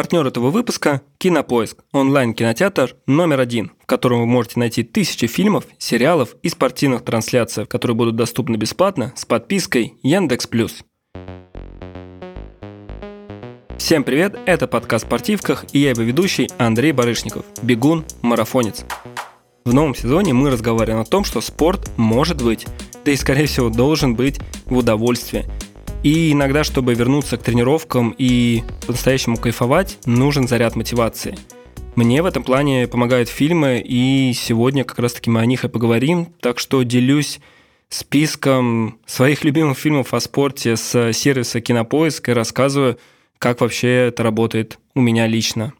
Партнер 0.00 0.26
этого 0.26 0.48
выпуска– 0.48 1.02
Кинопоиск, 1.18 1.76
онлайн-кинотеатр 1.92 2.96
номер 3.06 3.38
один, 3.38 3.72
в 3.82 3.84
котором 3.84 4.20
вы 4.20 4.26
можете 4.26 4.58
найти 4.58 4.82
тысячи 4.82 5.26
фильмов, 5.26 5.66
сериалов 5.76 6.36
и 6.42 6.48
спортивных 6.48 7.04
трансляций, 7.04 7.66
которые 7.66 7.94
будут 7.94 8.16
доступны 8.16 8.56
бесплатно 8.56 9.12
с 9.14 9.26
подпиской 9.26 9.98
Яндекс+. 10.02 10.48
Всем 13.76 14.02
привет, 14.02 14.38
это 14.46 14.66
подкаст 14.66 15.04
«Спортивках» 15.04 15.66
и 15.72 15.80
я 15.80 15.90
его 15.90 16.00
ведущий 16.00 16.48
Андрей 16.56 16.92
Барышников, 16.92 17.44
бегун, 17.60 18.06
марафонец. 18.22 18.86
В 19.66 19.74
новом 19.74 19.94
сезоне 19.94 20.32
мы 20.32 20.48
разговариваем 20.48 21.02
о 21.02 21.04
том, 21.04 21.24
что 21.24 21.42
спорт 21.42 21.90
может 21.98 22.42
быть, 22.42 22.66
да 23.04 23.12
и 23.12 23.16
скорее 23.16 23.44
всего 23.44 23.68
должен 23.68 24.14
быть 24.14 24.40
в 24.64 24.78
удовольствие– 24.78 25.44
и 26.02 26.32
иногда, 26.32 26.64
чтобы 26.64 26.94
вернуться 26.94 27.36
к 27.36 27.42
тренировкам 27.42 28.14
и 28.16 28.62
по-настоящему 28.86 29.36
кайфовать, 29.36 29.98
нужен 30.06 30.48
заряд 30.48 30.76
мотивации. 30.76 31.36
Мне 31.96 32.22
в 32.22 32.26
этом 32.26 32.42
плане 32.42 32.86
помогают 32.88 33.28
фильмы, 33.28 33.82
и 33.84 34.32
сегодня 34.34 34.84
как 34.84 34.98
раз-таки 34.98 35.28
мы 35.28 35.40
о 35.40 35.46
них 35.46 35.64
и 35.64 35.68
поговорим, 35.68 36.32
так 36.40 36.58
что 36.58 36.82
делюсь 36.82 37.40
списком 37.88 38.98
своих 39.04 39.44
любимых 39.44 39.76
фильмов 39.76 40.14
о 40.14 40.20
спорте 40.20 40.76
с 40.76 41.12
сервиса 41.12 41.60
Кинопоиск 41.60 42.28
и 42.28 42.32
рассказываю, 42.32 42.98
как 43.38 43.60
вообще 43.60 44.08
это 44.08 44.22
работает 44.22 44.78
у 44.94 45.00
меня 45.00 45.26
лично. 45.26 45.74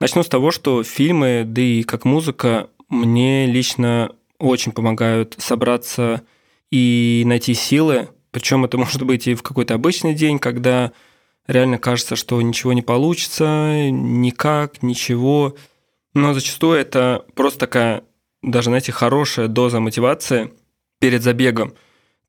Начну 0.00 0.22
с 0.22 0.28
того, 0.28 0.50
что 0.50 0.84
фильмы, 0.84 1.44
да 1.46 1.60
и 1.60 1.82
как 1.82 2.04
музыка, 2.04 2.70
мне 2.88 3.46
лично 3.46 4.12
очень 4.38 4.72
помогают 4.72 5.34
собраться 5.38 6.22
и 6.70 7.22
найти 7.26 7.54
силы. 7.54 8.08
Причем 8.30 8.64
это 8.64 8.78
может 8.78 9.02
быть 9.02 9.26
и 9.26 9.34
в 9.34 9.42
какой-то 9.42 9.74
обычный 9.74 10.14
день, 10.14 10.38
когда 10.38 10.92
реально 11.46 11.78
кажется, 11.78 12.16
что 12.16 12.40
ничего 12.40 12.72
не 12.72 12.82
получится, 12.82 13.90
никак, 13.90 14.82
ничего. 14.82 15.56
Но 16.14 16.34
зачастую 16.34 16.78
это 16.78 17.24
просто 17.34 17.60
такая, 17.60 18.04
даже, 18.42 18.70
знаете, 18.70 18.92
хорошая 18.92 19.48
доза 19.48 19.80
мотивации 19.80 20.52
перед 20.98 21.22
забегом. 21.22 21.74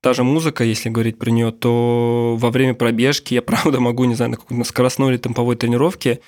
Та 0.02 0.14
же 0.14 0.24
музыка, 0.24 0.64
если 0.64 0.90
говорить 0.90 1.20
про 1.20 1.30
нее, 1.30 1.52
то 1.52 2.36
во 2.40 2.50
время 2.50 2.74
пробежки 2.74 3.36
я, 3.36 3.42
правда, 3.44 3.80
могу, 3.80 4.06
не 4.06 4.16
знаю, 4.16 4.32
на 4.32 4.38
какой-то 4.38 4.64
скоростной 4.64 5.12
или 5.12 5.18
темповой 5.18 5.56
тренировке 5.56 6.22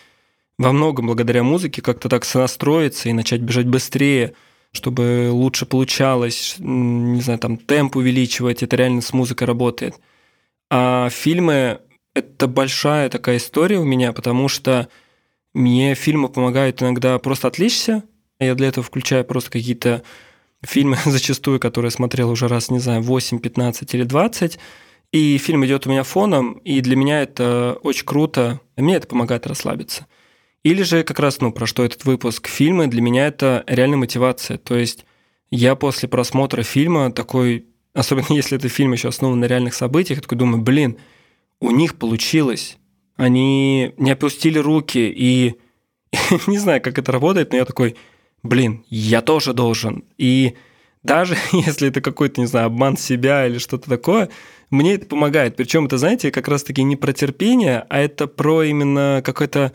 во 0.59 0.71
многом 0.71 1.07
благодаря 1.07 1.41
музыке 1.41 1.81
как-то 1.81 2.09
так 2.09 2.25
сонастроиться 2.25 3.09
и 3.09 3.13
начать 3.13 3.41
бежать 3.41 3.65
быстрее– 3.65 4.33
чтобы 4.73 5.29
лучше 5.31 5.65
получалось, 5.65 6.55
не 6.59 7.21
знаю, 7.21 7.39
там 7.39 7.57
темп 7.57 7.95
увеличивать, 7.95 8.63
это 8.63 8.75
реально 8.75 9.01
с 9.01 9.13
музыкой 9.13 9.47
работает. 9.47 9.95
А 10.69 11.09
фильмы– 11.09 11.79
это 12.15 12.47
большая 12.47 13.09
такая 13.09 13.37
история 13.37 13.77
у 13.77 13.83
меня, 13.83 14.13
потому 14.13 14.47
что 14.47 14.89
мне 15.53 15.93
фильмы 15.93 16.29
помогают 16.29 16.81
иногда 16.81 17.19
просто 17.19 17.47
отвлечься. 17.47 18.03
Я 18.39 18.55
для 18.55 18.69
этого 18.69 18.83
включаю 18.83 19.23
просто 19.23 19.51
какие-то 19.51 20.01
фильмы, 20.63 20.97
зачастую, 21.05 21.59
которые 21.59 21.91
смотрел 21.91 22.31
уже 22.31 22.47
раз, 22.47 22.71
не 22.71 22.79
знаю, 22.79 23.03
8, 23.03 23.39
15 23.39 23.93
или 23.93 24.03
20, 24.03 24.57
и 25.11 25.37
фильм 25.37 25.63
идет 25.65 25.85
у 25.85 25.91
меня 25.91 26.01
фоном, 26.01 26.53
и 26.63 26.81
для 26.81 26.95
меня 26.95 27.21
это 27.21 27.77
очень 27.83 28.05
круто, 28.05 28.59
мне 28.75 28.95
это 28.95 29.07
помогает 29.07 29.45
расслабиться. 29.45 30.07
Или 30.63 30.83
же 30.83 31.03
как 31.03 31.19
раз, 31.19 31.41
ну, 31.41 31.51
про 31.51 31.65
что 31.65 31.83
этот 31.83 32.05
выпуск, 32.05 32.47
фильмы 32.47 32.87
для 32.87 33.01
меня 33.01 33.27
это 33.27 33.63
реальная 33.67 33.97
мотивация. 33.97 34.57
То 34.57 34.77
есть 34.77 35.05
я 35.51 35.75
после 35.75 36.07
просмотра 36.07 36.63
фильма 36.63 37.11
такой, 37.11 37.65
особенно 37.93 38.27
если 38.29 38.57
это 38.57 38.69
фильм 38.69 38.93
еще 38.93 39.09
основан 39.09 39.39
на 39.39 39.45
реальных 39.45 39.73
событиях, 39.73 40.19
я 40.19 40.21
такой 40.21 40.37
думаю, 40.37 40.61
блин, 40.61 40.97
у 41.59 41.71
них 41.71 41.95
получилось. 41.95 42.77
Они 43.15 43.93
не 43.97 44.11
опустили 44.11 44.57
руки, 44.57 45.13
и 45.15 45.55
не 46.47 46.57
знаю, 46.57 46.81
как 46.81 46.97
это 46.97 47.11
работает, 47.11 47.51
но 47.51 47.57
я 47.57 47.65
такой, 47.65 47.95
блин, 48.41 48.85
я 48.89 49.21
тоже 49.21 49.53
должен. 49.53 50.05
И 50.17 50.55
даже 51.03 51.37
если 51.51 51.89
это 51.89 51.99
какой-то, 51.99 52.39
не 52.39 52.47
знаю, 52.47 52.67
обман 52.67 52.95
себя 52.95 53.45
или 53.45 53.57
что-то 53.57 53.89
такое, 53.89 54.29
мне 54.69 54.95
это 54.95 55.05
помогает. 55.07 55.57
Причем 55.57 55.85
это, 55.85 55.97
знаете, 55.97 56.31
как 56.31 56.47
раз-таки 56.47 56.83
не 56.83 56.95
про 56.95 57.11
терпение, 57.11 57.85
а 57.89 57.99
это 57.99 58.27
про 58.27 58.63
именно 58.63 59.21
какой-то 59.23 59.73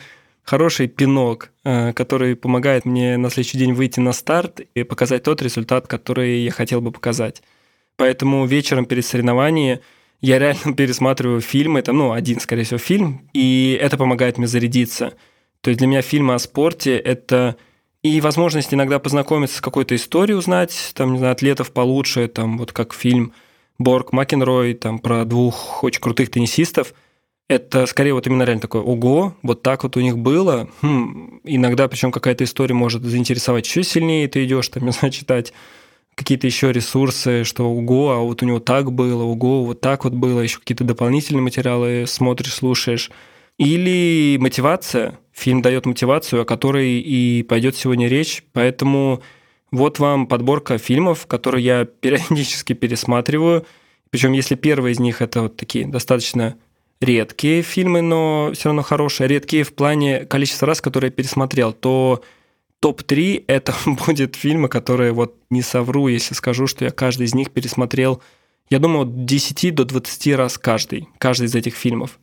хороший 0.48 0.88
пинок, 0.88 1.50
э, 1.64 1.92
который 1.92 2.34
помогает 2.34 2.86
мне 2.86 3.18
на 3.18 3.28
следующий 3.28 3.58
день 3.58 3.74
выйти 3.74 4.00
на 4.00 4.12
старт 4.12 4.60
и 4.74 4.82
показать 4.82 5.22
тот 5.22 5.42
результат, 5.42 5.86
который 5.86 6.40
я 6.40 6.50
хотел 6.50 6.80
бы 6.80 6.90
показать. 6.90 7.42
Поэтому 7.96 8.46
вечером 8.46 8.86
перед 8.86 9.04
соревнованием 9.04 9.80
я 10.22 10.38
реально 10.38 10.72
пересматриваю 10.76 11.42
фильмы, 11.42 11.80
это, 11.80 11.92
ну, 11.92 12.12
один, 12.12 12.40
скорее 12.40 12.64
всего, 12.64 12.78
фильм, 12.78 13.28
и 13.34 13.78
это 13.78 13.98
помогает 13.98 14.38
мне 14.38 14.46
зарядиться. 14.46 15.12
То 15.60 15.68
есть 15.68 15.78
для 15.78 15.86
меня 15.86 16.00
фильмы 16.00 16.32
о 16.32 16.38
спорте– 16.38 16.96
это 17.14 17.56
и 18.02 18.20
возможность 18.22 18.72
иногда 18.72 18.98
познакомиться 18.98 19.58
с 19.58 19.60
какой-то 19.60 19.94
историей, 19.96 20.38
узнать, 20.38 20.92
там, 20.94 21.12
не 21.12 21.18
знаю, 21.18 21.32
атлетов 21.32 21.72
получше, 21.72 22.26
там, 22.26 22.56
вот 22.56 22.72
как 22.72 22.94
фильм 22.94 23.34
Борг 23.78 24.12
Макенрой, 24.12 24.72
там, 24.72 24.98
про 24.98 25.26
двух 25.26 25.84
очень 25.84 26.00
крутых 26.00 26.30
теннисистов– 26.30 26.94
это 27.48 27.86
скорее 27.86 28.12
вот 28.12 28.26
именно 28.26 28.42
реально 28.42 28.60
такое, 28.60 28.82
ого, 28.82 29.34
вот 29.42 29.62
так 29.62 29.82
вот 29.82 29.96
у 29.96 30.00
них 30.00 30.18
было. 30.18 30.68
Хм, 30.82 31.40
иногда, 31.44 31.88
причем 31.88 32.12
какая-то 32.12 32.44
история 32.44 32.74
может 32.74 33.02
заинтересовать 33.02 33.66
еще 33.66 33.82
сильнее, 33.82 34.28
ты 34.28 34.44
идешь 34.44 34.68
там, 34.68 34.84
не 34.86 34.92
знаю, 34.92 35.12
читать 35.12 35.52
какие-то 36.14 36.46
еще 36.46 36.72
ресурсы, 36.72 37.44
что 37.44 37.70
ого, 37.70 38.10
а 38.10 38.18
вот 38.18 38.42
у 38.42 38.46
него 38.46 38.60
так 38.60 38.92
было, 38.92 39.22
ого, 39.22 39.64
вот 39.64 39.80
так 39.80 40.04
вот 40.04 40.12
было, 40.12 40.40
еще 40.40 40.58
какие-то 40.58 40.84
дополнительные 40.84 41.42
материалы 41.42 42.04
смотришь, 42.06 42.54
слушаешь. 42.54 43.10
Или 43.56 44.36
мотивация. 44.38 45.18
Фильм 45.32 45.62
дает 45.62 45.84
мотивацию, 45.84 46.42
о 46.42 46.44
которой 46.44 47.00
и 47.00 47.42
пойдет 47.42 47.76
сегодня 47.76 48.08
речь. 48.08 48.44
Поэтому 48.52 49.20
вот 49.72 49.98
вам 49.98 50.26
подборка 50.26 50.78
фильмов, 50.78 51.26
которые 51.26 51.64
я 51.64 51.84
периодически 52.00 52.72
пересматриваю. 52.74 53.66
Причем, 54.10 54.32
если 54.32 54.54
первый 54.54 54.92
из 54.92 55.00
них 55.00 55.22
это 55.22 55.42
вот 55.42 55.56
такие 55.56 55.86
достаточно 55.86 56.56
редкие 57.00 57.62
фильмы, 57.62 58.02
но 58.02 58.50
все 58.54 58.68
равно 58.68 58.82
хорошие. 58.82 59.28
Редкие 59.28 59.64
в 59.64 59.74
плане 59.74 60.24
количества 60.24 60.66
раз, 60.66 60.80
которые 60.80 61.08
я 61.08 61.12
пересмотрел, 61.12 61.72
то 61.72 62.22
топ-3 62.80 63.44
это 63.46 63.74
будет 64.06 64.36
фильмы, 64.36 64.68
которые 64.68 65.12
вот 65.12 65.36
не 65.50 65.62
совру, 65.62 66.08
если 66.08 66.34
скажу, 66.34 66.66
что 66.66 66.84
я 66.84 66.90
каждый 66.90 67.26
из 67.26 67.34
них 67.34 67.50
пересмотрел, 67.50 68.22
я 68.70 68.78
думаю, 68.78 69.02
от 69.02 69.24
10 69.24 69.74
до 69.74 69.84
20 69.84 70.34
раз 70.36 70.58
каждый, 70.58 71.08
каждый 71.18 71.46
из 71.46 71.54
этих 71.54 71.74
фильмов. 71.74 72.18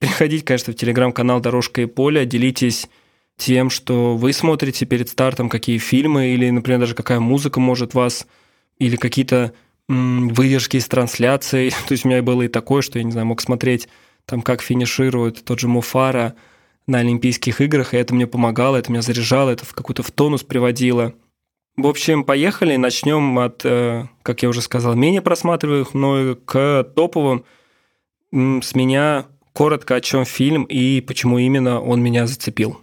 Переходите, 0.00 0.44
конечно, 0.44 0.72
в 0.72 0.76
телеграм-канал 0.76 1.40
«Дорожка 1.40 1.82
и 1.82 1.86
поле», 1.86 2.24
делитесь 2.24 2.88
тем, 3.36 3.70
что 3.70 4.16
вы 4.16 4.32
смотрите 4.32 4.86
перед 4.86 5.08
стартом, 5.08 5.48
какие 5.48 5.78
фильмы, 5.78 6.28
или, 6.28 6.50
например, 6.50 6.80
даже 6.80 6.94
какая 6.94 7.20
музыка 7.20 7.60
может 7.60 7.94
вас, 7.94 8.26
или 8.78 8.96
какие-то 8.96 9.52
выдержки 9.88 10.76
из 10.76 10.86
трансляций. 10.86 11.70
То 11.88 11.92
есть 11.92 12.04
у 12.04 12.08
меня 12.08 12.22
было 12.22 12.42
и 12.42 12.48
такое, 12.48 12.82
что 12.82 12.98
я, 12.98 13.04
не 13.04 13.12
знаю, 13.12 13.26
мог 13.26 13.40
смотреть 13.40 13.88
там, 14.26 14.42
как 14.42 14.62
финиширует 14.62 15.44
тот 15.44 15.58
же 15.58 15.68
Муфара 15.68 16.34
на 16.86 16.98
Олимпийских 16.98 17.60
играх, 17.60 17.94
и 17.94 17.96
это 17.96 18.14
мне 18.14 18.26
помогало, 18.26 18.76
это 18.76 18.90
меня 18.90 19.02
заряжало, 19.02 19.50
это 19.50 19.64
в 19.64 19.74
какой-то 19.74 20.02
в 20.02 20.10
тонус 20.10 20.42
приводило. 20.42 21.14
В 21.76 21.86
общем, 21.86 22.24
поехали, 22.24 22.76
начнем 22.76 23.38
от, 23.38 23.64
э, 23.64 24.06
как 24.22 24.42
я 24.42 24.48
уже 24.48 24.62
сказал, 24.62 24.94
менее 24.94 25.22
просматриваемых 25.22 25.94
но 25.94 26.34
к 26.34 26.84
топовым. 26.94 27.44
С 28.32 28.74
меня 28.74 29.26
коротко 29.52 29.94
о 29.94 30.00
чем 30.00 30.24
фильм 30.24 30.64
и 30.64 31.00
почему 31.00 31.38
именно 31.38 31.80
он 31.80 32.02
меня 32.02 32.26
зацепил. 32.26 32.80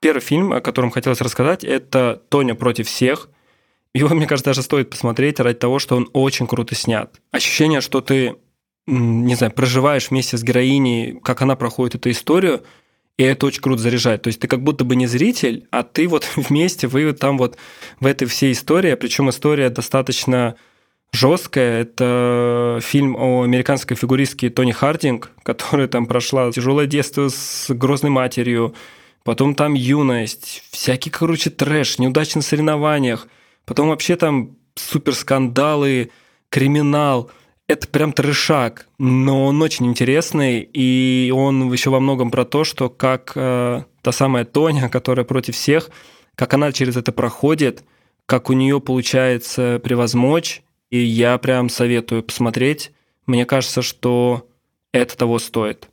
Первый 0.00 0.20
фильм, 0.20 0.52
о 0.52 0.60
котором 0.60 0.90
хотелось 0.90 1.22
рассказать, 1.22 1.64
это 1.64 2.22
«Тоня 2.28 2.54
против 2.54 2.86
всех», 2.88 3.30
его, 3.94 4.14
мне 4.14 4.26
кажется, 4.26 4.50
даже 4.50 4.62
стоит 4.62 4.90
посмотреть 4.90 5.38
ради 5.40 5.58
того, 5.58 5.78
что 5.78 5.96
он 5.96 6.10
очень 6.12 6.46
круто 6.46 6.74
снят. 6.74 7.14
Ощущение, 7.30 7.80
что 7.80 8.00
ты, 8.00 8.36
не 8.86 9.36
знаю, 9.36 9.52
проживаешь 9.52 10.10
вместе 10.10 10.36
с 10.36 10.42
героиней, 10.42 11.20
как 11.22 11.42
она 11.42 11.54
проходит 11.54 11.94
эту 11.94 12.10
историю, 12.10 12.64
и 13.16 13.22
это 13.22 13.46
очень 13.46 13.62
круто 13.62 13.80
заряжает. 13.80 14.22
То 14.22 14.28
есть 14.28 14.40
ты 14.40 14.48
как 14.48 14.62
будто 14.62 14.84
бы 14.84 14.96
не 14.96 15.06
зритель, 15.06 15.68
а 15.70 15.84
ты 15.84 16.08
вот 16.08 16.28
вместе, 16.36 16.88
вы 16.88 17.12
там 17.12 17.38
вот 17.38 17.56
в 18.00 18.06
этой 18.06 18.26
всей 18.26 18.52
истории, 18.52 18.94
причем 18.94 19.30
история 19.30 19.70
достаточно 19.70 20.56
жесткая. 21.12 21.82
Это 21.82 22.80
фильм 22.82 23.14
о 23.14 23.42
американской 23.42 23.96
фигуристке 23.96 24.50
Тони 24.50 24.72
Хардинг, 24.72 25.30
которая 25.44 25.86
там 25.86 26.06
прошла 26.06 26.50
тяжелое 26.50 26.86
детство 26.86 27.28
с 27.28 27.66
грозной 27.68 28.10
матерью, 28.10 28.74
потом 29.22 29.54
там 29.54 29.74
юность, 29.74 30.64
всякий, 30.72 31.10
короче, 31.10 31.50
трэш, 31.50 32.00
неудачи 32.00 32.36
на 32.36 32.42
соревнованиях– 32.42 33.28
Потом 33.64 33.88
вообще 33.88 34.16
там 34.16 34.56
супер 34.74 35.14
скандалы, 35.14 36.10
криминал. 36.48 37.30
Это 37.66 37.88
прям 37.88 38.12
трешак, 38.12 38.88
но 38.98 39.46
он 39.46 39.62
очень 39.62 39.86
интересный, 39.86 40.60
и 40.60 41.32
он 41.34 41.72
еще 41.72 41.88
во 41.88 41.98
многом 41.98 42.30
про 42.30 42.44
то, 42.44 42.62
что 42.62 42.90
как 42.90 43.32
э, 43.36 43.84
та 44.02 44.12
самая 44.12 44.44
Тоня, 44.44 44.90
которая 44.90 45.24
против 45.24 45.54
всех, 45.54 45.88
как 46.34 46.52
она 46.52 46.72
через 46.72 46.96
это 46.96 47.10
проходит, 47.10 47.82
как 48.26 48.50
у 48.50 48.52
нее 48.52 48.80
получается 48.80 49.80
превозмочь, 49.82 50.62
и 50.90 50.98
я 50.98 51.38
прям 51.38 51.68
советую 51.70 52.22
посмотреть. 52.22 52.92
мне 53.26 53.46
кажется, 53.46 53.80
что 53.80 54.46
это 54.92 55.16
того 55.16 55.38
стоит. 55.38 55.88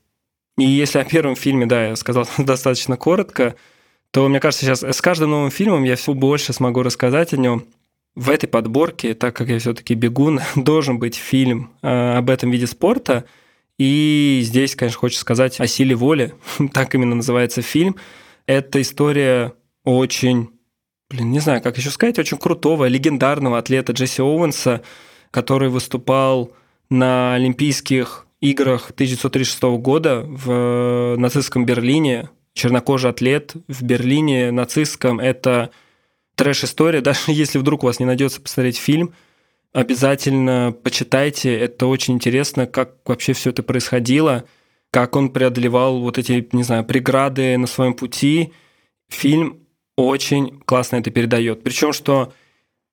И 0.57 0.65
если 0.65 0.99
о 0.99 1.05
первом 1.05 1.35
фильме, 1.35 1.65
да, 1.65 1.87
я 1.87 1.95
сказал 1.95 2.27
достаточно 2.37 2.97
коротко, 2.97 3.55
то, 4.11 4.27
мне 4.27 4.39
кажется, 4.39 4.65
сейчас 4.65 4.83
с 4.83 5.01
каждым 5.01 5.31
новым 5.31 5.51
фильмом 5.51 5.83
я 5.83 5.95
все 5.95 6.13
больше 6.13 6.53
смогу 6.53 6.83
рассказать 6.83 7.33
о 7.33 7.37
нем. 7.37 7.65
В 8.13 8.29
этой 8.29 8.47
подборке, 8.47 9.13
так 9.13 9.35
как 9.35 9.47
я 9.47 9.59
все-таки 9.59 9.93
бегун, 9.93 10.41
должен 10.55 10.99
быть 10.99 11.15
фильм 11.15 11.71
э, 11.81 12.17
об 12.17 12.29
этом 12.29 12.51
виде 12.51 12.67
спорта. 12.67 13.23
И 13.77 14.41
здесь, 14.43 14.75
конечно, 14.75 14.99
хочется 14.99 15.21
сказать 15.21 15.59
о 15.59 15.67
силе 15.67 15.95
воли. 15.95 16.33
так 16.73 16.93
именно 16.93 17.15
называется 17.15 17.61
фильм. 17.61 17.95
Это 18.47 18.81
история 18.81 19.53
очень, 19.85 20.49
блин, 21.09 21.31
не 21.31 21.39
знаю, 21.39 21.61
как 21.61 21.77
еще 21.77 21.89
сказать, 21.89 22.19
очень 22.19 22.37
крутого, 22.37 22.85
легендарного 22.85 23.57
атлета 23.57 23.93
Джесси 23.93 24.21
Оуэнса, 24.21 24.81
который 25.31 25.69
выступал 25.69 26.51
на 26.89 27.35
Олимпийских 27.35 28.27
играх 28.41 28.91
1936 28.91 29.63
года 29.79 30.25
в 30.27 31.15
нацистском 31.17 31.65
Берлине. 31.65 32.29
Чернокожий 32.53 33.09
атлет 33.09 33.53
в 33.67 33.83
Берлине 33.83 34.51
нацистском– 34.51 35.19
это 35.21 35.71
трэш-история. 36.35 37.01
Даже 37.01 37.19
если 37.27 37.57
вдруг 37.57 37.83
у 37.83 37.87
вас 37.87 37.99
не 37.99 38.05
найдется 38.05 38.41
посмотреть 38.41 38.77
фильм, 38.77 39.13
обязательно 39.73 40.75
почитайте. 40.83 41.57
Это 41.57 41.87
очень 41.87 42.15
интересно, 42.15 42.67
как 42.67 42.95
вообще 43.05 43.33
все 43.33 43.51
это 43.51 43.63
происходило, 43.63 44.45
как 44.91 45.15
он 45.15 45.29
преодолевал 45.29 45.99
вот 46.01 46.17
эти, 46.17 46.47
не 46.51 46.63
знаю, 46.63 46.83
преграды 46.83 47.57
на 47.57 47.67
своем 47.67 47.93
пути. 47.93 48.51
Фильм 49.09 49.59
очень 49.95 50.59
классно 50.65 50.97
это 50.97 51.11
передает. 51.11 51.63
Причем, 51.63 51.93
что 51.93 52.33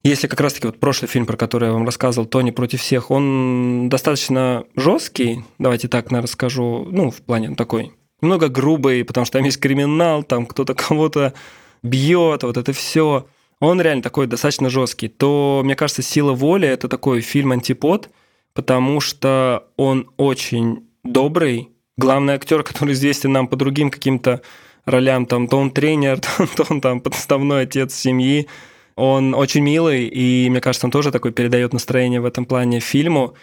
если 0.04 0.28
как 0.28 0.40
раз-таки 0.40 0.66
вот 0.66 0.78
прошлый 0.78 1.08
фильм, 1.08 1.26
про 1.26 1.36
который 1.36 1.66
я 1.66 1.72
вам 1.72 1.84
рассказывал, 1.84 2.26
«Тони 2.26 2.50
против 2.50 2.80
всех», 2.80 3.10
он 3.10 3.88
достаточно 3.88 4.64
жесткий, 4.76 5.44
давайте 5.58 5.88
так, 5.88 6.10
наверное, 6.10 6.28
скажу, 6.28 6.86
ну, 6.90 7.10
в 7.10 7.20
плане 7.22 7.54
такой, 7.56 7.92
немного 8.20 8.48
грубый, 8.48 9.04
потому 9.04 9.24
что 9.24 9.38
там 9.38 9.44
есть 9.44 9.60
криминал, 9.60 10.22
там 10.22 10.46
кто-то 10.46 10.74
кого-то 10.74 11.34
бьет, 11.82 12.42
вот 12.42 12.56
это 12.56 12.72
все. 12.72 13.26
Он 13.60 13.80
реально 13.80 14.02
такой 14.02 14.26
достаточно 14.26 14.70
жесткий. 14.70 15.08
То, 15.08 15.62
мне 15.64 15.74
кажется, 15.74 16.02
«Сила 16.02 16.32
воли»— 16.32 16.68
это 16.68 16.88
такой 16.88 17.20
фильм-антипод, 17.20 18.10
потому 18.54 19.00
что 19.00 19.64
он 19.76 20.10
очень 20.16 20.88
добрый. 21.02 21.70
Главный 21.96 22.34
актер, 22.34 22.62
который 22.62 22.94
известен 22.94 23.32
нам 23.32 23.48
по 23.48 23.56
другим 23.56 23.90
каким-то 23.90 24.42
ролям, 24.84 25.26
там, 25.26 25.48
то 25.48 25.58
он 25.58 25.70
тренер, 25.70 26.20
то 26.56 26.66
он 26.68 26.80
там 26.80 27.00
подставной 27.00 27.62
отец 27.62 27.94
семьи, 27.94 28.46
он 28.94 29.34
очень 29.34 29.62
милый, 29.62 30.06
и 30.06 30.48
мне 30.50 30.60
кажется, 30.60 30.86
он 30.86 30.90
тоже 30.90 31.12
такой 31.12 31.32
передает 31.32 31.72
настроение 31.72 32.20
в 32.20 32.24
этом 32.24 32.44
плане 32.44 32.80
фильму. 32.80 33.34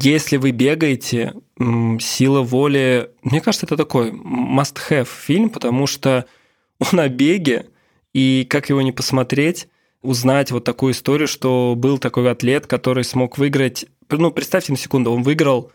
Если 0.00 0.36
вы 0.36 0.50
бегаете, 0.50 1.34
сила 2.00 2.40
воли, 2.40 3.10
мне 3.22 3.40
кажется, 3.40 3.66
это 3.66 3.76
такой 3.76 4.10
must-have 4.10 5.08
фильм, 5.08 5.50
потому 5.50 5.86
что 5.86 6.26
он 6.78 7.00
о 7.00 7.08
беге, 7.08 7.66
и 8.12 8.46
как 8.48 8.68
его 8.68 8.82
не 8.82 8.92
посмотреть, 8.92 9.68
узнать 10.02 10.50
вот 10.50 10.64
такую 10.64 10.92
историю, 10.92 11.28
что 11.28 11.74
был 11.76 11.98
такой 11.98 12.30
атлет, 12.30 12.66
который 12.66 13.04
смог 13.04 13.38
выиграть, 13.38 13.86
ну, 14.10 14.30
представьте 14.30 14.72
на 14.72 14.78
секунду, 14.78 15.10
он 15.10 15.22
выиграл, 15.22 15.72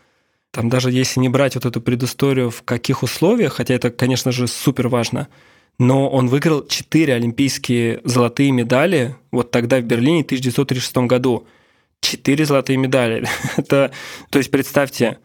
там 0.52 0.68
даже 0.68 0.90
если 0.90 1.20
не 1.20 1.28
брать 1.28 1.54
вот 1.56 1.66
эту 1.66 1.80
предысторию, 1.80 2.50
в 2.50 2.62
каких 2.62 3.02
условиях, 3.02 3.54
хотя 3.54 3.74
это, 3.74 3.90
конечно 3.90 4.32
же, 4.32 4.46
супер 4.46 4.88
важно– 4.88 5.28
но 5.80 6.10
он 6.10 6.28
выиграл 6.28 6.66
4 6.66 7.14
олимпийские 7.14 8.02
золотые 8.04 8.52
медали 8.52 9.16
вот 9.30 9.50
тогда 9.50 9.80
в 9.80 9.84
Берлине 9.84 10.22
в 10.22 10.26
1936 10.26 11.08
году. 11.08 11.46
4 12.00 12.44
золотые 12.44 12.76
медали. 12.76 13.26
Это, 13.56 13.92
то 14.30 14.38
есть 14.38 14.50
представьте, 14.50 15.18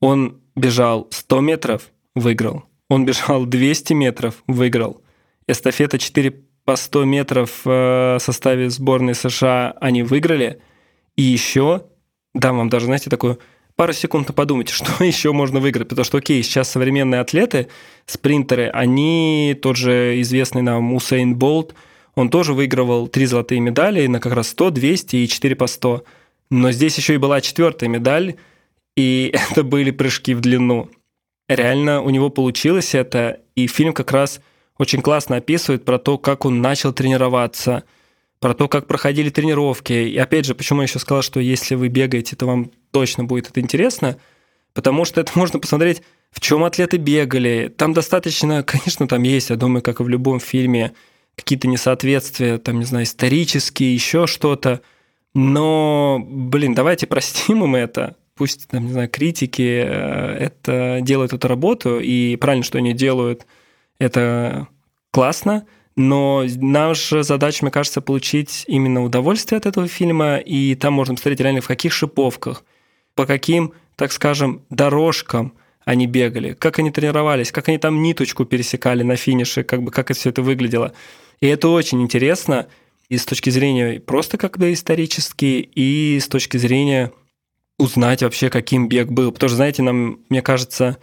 он 0.00 0.40
бежал 0.54 1.08
100 1.10 1.40
метров, 1.40 1.82
выиграл. 2.14 2.64
Он 2.88 3.04
бежал 3.04 3.46
200 3.46 3.92
метров, 3.92 4.42
выиграл. 4.46 5.02
Эстафета 5.46 5.98
4 5.98 6.34
по 6.64 6.76
100 6.76 7.04
метров 7.04 7.60
в 7.64 8.18
составе 8.20 8.70
сборной 8.70 9.14
США 9.14 9.74
они 9.80 10.02
выиграли. 10.02 10.60
И 11.16 11.22
еще, 11.22 11.84
дам 12.34 12.58
вам 12.58 12.68
даже, 12.68 12.86
знаете, 12.86 13.10
такую 13.10 13.38
пару 13.78 13.92
секунд 13.92 14.34
подумайте, 14.34 14.72
что 14.74 15.02
еще 15.02 15.32
можно 15.32 15.60
выиграть, 15.60 15.88
потому 15.88 16.04
что, 16.04 16.18
окей, 16.18 16.42
сейчас 16.42 16.68
современные 16.68 17.20
атлеты, 17.20 17.68
спринтеры, 18.04 18.68
они, 18.68 19.56
тот 19.62 19.76
же 19.76 20.20
известный 20.20 20.62
нам 20.62 20.92
Усейн 20.92 21.36
Болт, 21.36 21.74
он 22.18 22.30
тоже 22.30 22.52
выигрывал 22.52 23.08
три 23.08 23.26
золотые 23.26 23.60
медали 23.60 24.06
на 24.06 24.20
как 24.20 24.32
раз 24.32 24.48
100, 24.48 24.70
200 24.70 25.16
и 25.16 25.28
4 25.28 25.56
по 25.56 25.66
100. 25.66 26.04
Но 26.50 26.72
здесь 26.72 26.96
еще 26.96 27.14
и 27.14 27.18
была 27.18 27.40
четвертая 27.40 27.88
медаль, 27.88 28.36
и 28.96 29.34
это 29.50 29.62
были 29.62 29.90
прыжки 29.90 30.34
в 30.34 30.40
длину. 30.40 30.90
Реально 31.48 32.02
у 32.02 32.10
него 32.10 32.28
получилось 32.30 32.94
это, 32.94 33.40
и 33.54 33.66
фильм 33.66 33.92
как 33.92 34.12
раз 34.12 34.40
очень 34.76 35.00
классно 35.00 35.36
описывает 35.36 35.84
про 35.84 35.98
то, 35.98 36.18
как 36.18 36.44
он 36.44 36.60
начал 36.60 36.92
тренироваться– 36.92 37.84
про 38.40 38.54
то, 38.54 38.68
как 38.68 38.86
проходили 38.86 39.30
тренировки. 39.30 39.92
И 39.92 40.16
опять 40.16 40.44
же, 40.44 40.54
почему 40.54 40.80
я 40.80 40.84
еще 40.86 40.98
сказал, 40.98 41.22
что 41.22 41.40
если 41.40 41.74
вы 41.74 41.88
бегаете, 41.88 42.36
то 42.36 42.46
вам 42.46 42.70
точно 42.90 43.24
будет 43.24 43.48
это 43.48 43.60
интересно, 43.60 44.18
потому 44.74 45.04
что 45.04 45.20
это 45.20 45.32
можно 45.38 45.58
посмотреть, 45.58 46.02
в 46.30 46.40
чем 46.40 46.64
атлеты 46.64 46.98
бегали. 46.98 47.72
Там 47.76 47.92
достаточно, 47.94 48.62
конечно, 48.62 49.08
там 49.08 49.22
есть, 49.22 49.50
я 49.50 49.56
думаю, 49.56 49.82
как 49.82 50.00
и 50.00 50.02
в 50.02 50.08
любом 50.08 50.40
фильме, 50.40 50.92
какие-то 51.38 51.68
несоответствия, 51.68 52.58
там, 52.58 52.78
не 52.78 52.84
знаю, 52.84 53.04
исторические, 53.04 53.94
еще 53.94 54.26
что-то. 54.26 54.82
Но, 55.34 56.20
блин, 56.22 56.74
давайте 56.74 57.06
простим 57.06 57.64
им 57.64 57.74
это. 57.74 58.16
Пусть, 58.34 58.68
там, 58.68 58.86
не 58.86 58.92
знаю, 58.92 59.08
критики 59.08 59.82
э, 59.84 60.36
это 60.38 60.98
делают 61.02 61.32
эту 61.32 61.48
работу, 61.48 61.98
и 61.98 62.36
правильно, 62.36 62.64
что 62.64 62.78
они 62.78 62.92
делают, 62.92 63.46
это 63.98 64.68
классно– 65.10 65.66
но 65.98 66.44
наша 66.60 67.24
задача, 67.24 67.64
мне 67.64 67.72
кажется, 67.72 68.00
получить 68.00 68.64
именно 68.68 69.02
удовольствие 69.02 69.56
от 69.56 69.66
этого 69.66 69.88
фильма, 69.88 70.36
и 70.36 70.76
там 70.76 70.92
можно 70.92 71.16
посмотреть 71.16 71.40
реально 71.40 71.60
в 71.60 71.66
каких 71.66 71.92
шиповках, 71.92 72.64
по 73.16 73.26
каким, 73.26 73.72
так 73.96 74.12
скажем, 74.12 74.62
дорожкам 74.70 75.54
они 75.88 76.06
бегали, 76.06 76.52
как 76.52 76.78
они 76.80 76.90
тренировались, 76.90 77.50
как 77.50 77.70
они 77.70 77.78
там 77.78 78.02
ниточку 78.02 78.44
пересекали 78.44 79.02
на 79.02 79.16
финише, 79.16 79.62
как 79.62 79.82
бы 79.82 79.90
как 79.90 80.10
это 80.10 80.20
все 80.20 80.28
это 80.28 80.42
выглядело. 80.42 80.92
И 81.40 81.46
это 81.46 81.68
очень 81.68 82.02
интересно 82.02 82.66
и 83.08 83.16
с 83.16 83.24
точки 83.24 83.48
зрения 83.48 83.98
просто 83.98 84.36
как 84.36 84.58
бы 84.58 84.74
исторически, 84.74 85.66
и 85.74 86.20
с 86.20 86.28
точки 86.28 86.58
зрения 86.58 87.10
узнать 87.78 88.22
вообще, 88.22 88.50
каким 88.50 88.86
бег 88.86 89.08
был. 89.08 89.32
Потому 89.32 89.48
что, 89.48 89.56
знаете, 89.56 89.82
нам, 89.82 90.20
мне 90.28 90.42
кажется, 90.42 90.98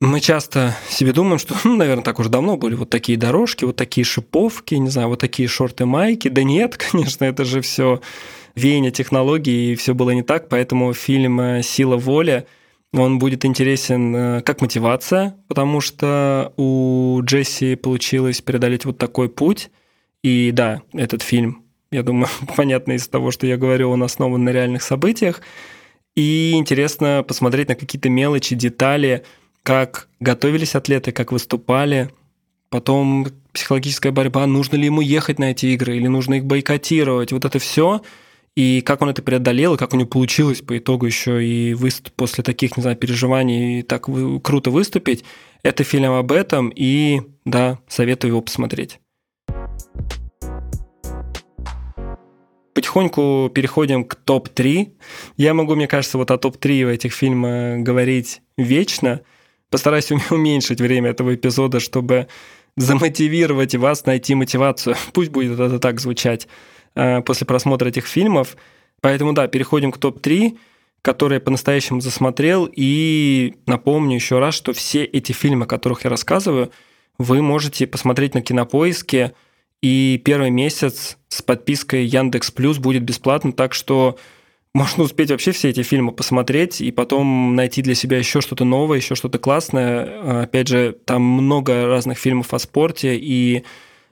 мы 0.00 0.20
часто 0.20 0.74
себе 0.88 1.12
думаем, 1.12 1.38
что, 1.38 1.54
ну, 1.64 1.76
наверное, 1.76 2.02
так 2.02 2.18
уже 2.18 2.30
давно 2.30 2.56
были 2.56 2.74
вот 2.74 2.88
такие 2.88 3.18
дорожки, 3.18 3.66
вот 3.66 3.76
такие 3.76 4.06
шиповки, 4.06 4.76
не 4.76 4.88
знаю, 4.88 5.08
вот 5.08 5.20
такие 5.20 5.46
шорты-майки. 5.46 6.28
Да 6.28 6.42
нет, 6.42 6.78
конечно, 6.90 7.26
это 7.26 7.44
же 7.44 7.60
все 7.60 8.00
веяние 8.54 8.92
технологий, 8.92 9.72
и 9.72 9.76
все 9.76 9.92
было 9.92 10.12
не 10.12 10.22
так, 10.22 10.48
поэтому 10.48 10.94
фильм 10.94 11.62
«Сила 11.62 11.98
воли» 11.98 12.46
он 13.02 13.18
будет 13.18 13.44
интересен 13.44 14.14
э, 14.14 14.42
как 14.42 14.60
мотивация, 14.60 15.36
потому 15.48 15.80
что 15.80 16.52
у 16.56 17.20
Джесси 17.22 17.74
получилось 17.76 18.40
преодолеть 18.40 18.84
вот 18.84 18.98
такой 18.98 19.28
путь. 19.28 19.70
И 20.22 20.50
да, 20.52 20.82
этот 20.92 21.22
фильм, 21.22 21.64
я 21.90 22.02
думаю, 22.02 22.28
понятно 22.56 22.92
из 22.92 23.06
того, 23.08 23.30
что 23.30 23.46
я 23.46 23.56
говорю, 23.56 23.90
он 23.90 24.02
основан 24.02 24.44
на 24.44 24.50
реальных 24.50 24.82
событиях. 24.82 25.40
И 26.14 26.52
интересно 26.54 27.24
посмотреть 27.26 27.68
на 27.68 27.74
какие-то 27.74 28.08
мелочи, 28.08 28.54
детали, 28.54 29.24
как 29.62 30.08
готовились 30.20 30.74
атлеты, 30.74 31.12
как 31.12 31.32
выступали, 31.32 32.10
потом 32.70 33.26
психологическая 33.52 34.12
борьба, 34.12 34.46
нужно 34.46 34.76
ли 34.76 34.86
ему 34.86 35.00
ехать 35.00 35.38
на 35.38 35.50
эти 35.50 35.66
игры 35.66 35.96
или 35.96 36.06
нужно 36.06 36.34
их 36.34 36.44
бойкотировать, 36.44 37.32
вот 37.32 37.44
это 37.44 37.58
все, 37.58 38.02
и 38.56 38.80
как 38.80 39.02
он 39.02 39.10
это 39.10 39.22
преодолел, 39.22 39.74
и 39.74 39.78
как 39.78 39.94
у 39.94 39.96
него 39.96 40.08
получилось 40.08 40.62
по 40.62 40.76
итогу 40.76 41.06
еще 41.06 41.44
и 41.44 41.74
выступ, 41.74 42.14
после 42.14 42.42
таких, 42.42 42.76
не 42.76 42.82
знаю, 42.82 42.96
переживаний 42.96 43.82
так 43.82 44.08
вы, 44.08 44.40
круто 44.40 44.70
выступить, 44.70 45.24
это 45.62 45.84
фильм 45.84 46.12
об 46.12 46.32
этом, 46.32 46.72
и 46.74 47.20
да, 47.44 47.78
советую 47.86 48.30
его 48.30 48.40
посмотреть. 48.40 48.98
Потихоньку 52.74 53.50
переходим 53.54 54.04
к 54.04 54.16
топ-3. 54.16 54.92
Я 55.36 55.54
могу, 55.54 55.76
мне 55.76 55.86
кажется, 55.86 56.18
вот 56.18 56.30
о 56.30 56.36
топ-3 56.36 56.86
в 56.86 56.88
этих 56.88 57.12
фильмах 57.12 57.80
говорить 57.82 58.42
вечно– 58.56 59.20
Постараюсь 59.70 60.10
уменьшить 60.30 60.80
время 60.80 61.10
этого 61.10 61.34
эпизода, 61.34 61.80
чтобы 61.80 62.28
замотивировать 62.76 63.74
вас 63.74 64.06
найти 64.06 64.34
мотивацию. 64.34 64.96
Пусть 65.12 65.30
будет 65.30 65.58
это 65.58 65.78
так 65.78 66.00
звучать 66.00 66.46
после 67.24 67.46
просмотра 67.46 67.88
этих 67.88 68.06
фильмов. 68.06 68.56
Поэтому 69.00 69.32
да, 69.32 69.46
переходим 69.46 69.92
к 69.92 69.98
топ-3, 69.98 70.56
которые 71.02 71.36
я 71.36 71.40
по-настоящему 71.40 72.00
засмотрел. 72.00 72.68
И 72.74 73.54
напомню 73.66 74.16
еще 74.16 74.40
раз, 74.40 74.54
что 74.54 74.72
все 74.72 75.04
эти 75.04 75.32
фильмы, 75.32 75.66
о 75.66 75.68
которых 75.68 76.04
я 76.04 76.10
рассказываю, 76.10 76.72
вы 77.18 77.42
можете 77.42 77.86
посмотреть 77.86 78.34
на 78.34 78.42
Кинопоиске. 78.42 79.34
И 79.82 80.20
первый 80.24 80.50
месяц 80.50 81.18
с 81.28 81.42
подпиской 81.42 82.06
Яндекс 82.06 82.50
Плюс 82.50 82.78
будет 82.78 83.02
бесплатно, 83.02 83.52
так 83.52 83.74
что 83.74 84.18
можно 84.74 85.04
успеть 85.04 85.30
вообще 85.30 85.52
все 85.52 85.70
эти 85.70 85.82
фильмы 85.82 86.12
посмотреть 86.12 86.80
и 86.80 86.90
потом 86.90 87.54
найти 87.54 87.82
для 87.82 87.94
себя 87.94 88.18
еще 88.18 88.40
что-то 88.40 88.64
новое, 88.64 88.98
еще 88.98 89.14
что-то 89.14 89.38
классное. 89.38 90.42
Опять 90.42 90.68
же, 90.68 90.96
там 91.04 91.22
много 91.22 91.86
разных 91.86 92.18
фильмов 92.18 92.52
о 92.52 92.58
спорте 92.58 93.16
и 93.16 93.64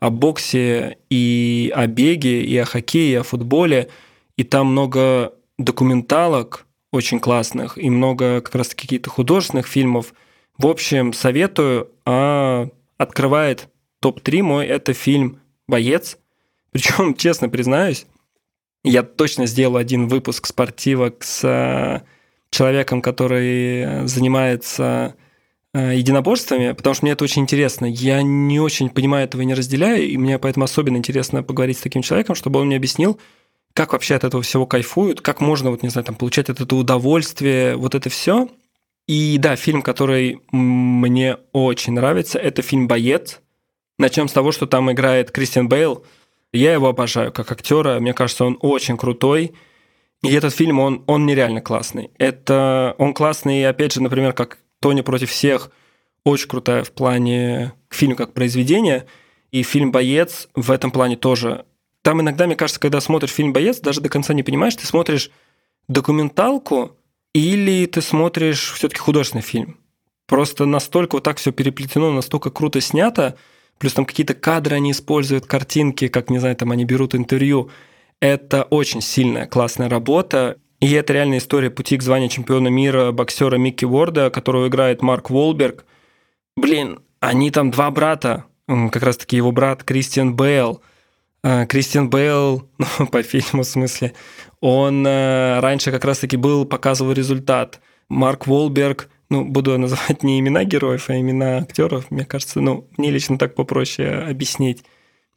о 0.04 0.10
боксе, 0.10 0.98
и 1.08 1.72
о 1.74 1.86
беге, 1.86 2.44
и 2.44 2.54
о 2.58 2.66
хоккее, 2.66 3.12
и 3.12 3.14
о 3.14 3.22
футболе. 3.22 3.88
И 4.36 4.44
там 4.44 4.66
много 4.66 5.32
документалок 5.56 6.66
очень 6.92 7.20
классных, 7.20 7.78
и 7.78 7.88
много 7.88 8.42
как 8.42 8.54
раз 8.54 8.74
каких-то 8.74 9.08
художественных 9.08 9.66
фильмов. 9.66 10.12
В 10.58 10.66
общем, 10.66 11.14
советую, 11.14 11.90
а 12.04 12.68
открывает 12.98 13.70
топ-3 14.00 14.42
мой, 14.42 14.66
это 14.66 14.92
фильм 14.92 15.40
«Боец». 15.66 16.18
Причем, 16.70 17.14
честно 17.16 17.48
признаюсь, 17.48 18.04
я 18.82 19.02
точно 19.04 19.46
сделал 19.46 19.78
один 19.78 20.08
выпуск 20.08 20.44
спортивок 20.44 21.24
с 21.24 21.44
э, 21.44 22.02
человеком, 22.50 23.00
который 23.00 24.06
занимается 24.06 25.14
э, 25.16 25.23
единоборствами, 25.78 26.72
потому 26.72 26.94
что 26.94 27.04
мне 27.04 27.12
это 27.12 27.24
очень 27.24 27.42
интересно. 27.42 27.86
Я 27.86 28.22
не 28.22 28.60
очень 28.60 28.90
понимаю 28.90 29.24
этого 29.24 29.42
и 29.42 29.44
не 29.44 29.54
разделяю, 29.54 30.06
и 30.06 30.16
мне 30.16 30.38
поэтому 30.38 30.64
особенно 30.64 30.96
интересно 30.96 31.42
поговорить 31.42 31.78
с 31.78 31.82
таким 31.82 32.02
человеком, 32.02 32.34
чтобы 32.34 32.60
он 32.60 32.66
мне 32.66 32.76
объяснил, 32.76 33.18
как 33.72 33.92
вообще 33.92 34.14
от 34.14 34.24
этого 34.24 34.42
всего 34.42 34.66
кайфуют, 34.66 35.20
как 35.20 35.40
можно, 35.40 35.70
вот, 35.70 35.82
не 35.82 35.88
знаю, 35.88 36.04
там, 36.04 36.14
получать 36.14 36.48
от 36.48 36.60
этого 36.60 36.80
удовольствие, 36.80 37.76
вот 37.76 37.94
это 37.94 38.08
все. 38.08 38.48
И 39.08 39.36
да, 39.38 39.56
фильм, 39.56 39.82
который 39.82 40.40
мне 40.52 41.38
очень 41.52 41.92
нравится, 41.92 42.38
это 42.38 42.62
фильм 42.62 42.86
«Боец». 42.86 43.40
Начнем 43.98 44.28
с 44.28 44.32
того, 44.32 44.52
что 44.52 44.66
там 44.66 44.90
играет 44.90 45.30
Кристиан 45.30 45.68
Бейл– 45.68 46.04
я 46.54 46.72
его 46.72 46.88
обожаю 46.88 47.32
как 47.32 47.50
актера. 47.50 47.98
Мне 47.98 48.14
кажется, 48.14 48.44
он 48.44 48.56
очень 48.60 48.96
крутой. 48.96 49.54
И 50.22 50.32
этот 50.32 50.54
фильм, 50.54 50.78
он, 50.78 51.02
он 51.06 51.26
нереально 51.26 51.60
классный. 51.60 52.10
Это 52.16 52.94
он 52.96 53.12
классный, 53.12 53.68
опять 53.68 53.92
же, 53.92 54.00
например, 54.00 54.32
как 54.32 54.58
Тони 54.84 55.00
против 55.00 55.30
всех, 55.30 55.70
очень 56.24 56.46
крутая 56.46 56.84
в 56.84 56.92
плане 56.92 57.72
фильм 57.88 58.16
как 58.16 58.34
произведение. 58.34 59.06
И 59.50 59.62
фильм 59.62 59.90
«Боец» 59.90 60.50
в 60.54 60.70
этом 60.70 60.90
плане 60.90 61.16
тоже. 61.16 61.64
Там 62.02 62.20
иногда, 62.20 62.44
мне 62.44 62.54
кажется, 62.54 62.78
когда 62.78 63.00
смотришь 63.00 63.30
фильм 63.30 63.54
«Боец», 63.54 63.80
даже 63.80 64.02
до 64.02 64.10
конца 64.10 64.34
не 64.34 64.42
понимаешь, 64.42 64.76
ты 64.76 64.84
смотришь 64.86 65.30
документалку 65.88 66.98
или 67.32 67.86
ты 67.86 68.02
смотришь 68.02 68.74
все-таки 68.74 69.00
художественный 69.00 69.40
фильм. 69.40 69.78
Просто 70.26 70.66
настолько 70.66 71.14
вот 71.14 71.22
так 71.24 71.38
все 71.38 71.50
переплетено, 71.50 72.12
настолько 72.12 72.50
круто 72.50 72.82
снято, 72.82 73.38
плюс 73.78 73.94
там 73.94 74.04
какие-то 74.04 74.34
кадры 74.34 74.76
они 74.76 74.90
используют, 74.90 75.46
картинки, 75.46 76.08
как, 76.08 76.28
не 76.28 76.40
знаю, 76.40 76.56
там 76.56 76.72
они 76.72 76.84
берут 76.84 77.14
интервью. 77.14 77.70
Это 78.20 78.64
очень 78.64 79.00
сильная, 79.00 79.46
классная 79.46 79.88
работа. 79.88 80.58
И 80.84 80.92
это 80.92 81.14
реальная 81.14 81.38
история 81.38 81.70
пути 81.70 81.96
к 81.96 82.02
званию 82.02 82.28
чемпиона 82.28 82.68
мира 82.68 83.10
боксера 83.10 83.56
Микки 83.56 83.86
Уорда, 83.86 84.28
которого 84.28 84.68
играет 84.68 85.00
Марк 85.00 85.30
Волберг. 85.30 85.86
Блин, 86.58 86.98
они 87.20 87.50
там 87.50 87.70
два 87.70 87.90
брата, 87.90 88.44
как 88.66 89.02
раз-таки 89.02 89.34
его 89.34 89.50
брат 89.50 89.82
Кристиан 89.82 90.36
Бейл. 90.36 90.82
А, 91.42 91.64
Кристиан 91.64 92.10
Бейл, 92.10 92.68
ну, 92.98 93.06
по 93.06 93.22
фильму 93.22 93.62
в 93.62 93.66
смысле, 93.66 94.12
он 94.60 95.06
э, 95.06 95.58
раньше 95.60 95.90
как 95.90 96.04
раз-таки 96.04 96.36
был, 96.36 96.66
показывал 96.66 97.12
результат. 97.12 97.80
Марк 98.10 98.46
Волберг 98.46 99.08
ну, 99.30 99.42
буду 99.42 99.78
называть 99.78 100.22
не 100.22 100.38
имена 100.38 100.64
героев, 100.64 101.08
а 101.08 101.18
имена 101.18 101.60
актеров, 101.60 102.10
мне 102.10 102.26
кажется, 102.26 102.60
ну, 102.60 102.86
мне 102.98 103.10
лично 103.10 103.38
так 103.38 103.54
попроще 103.54 104.10
объяснить. 104.10 104.84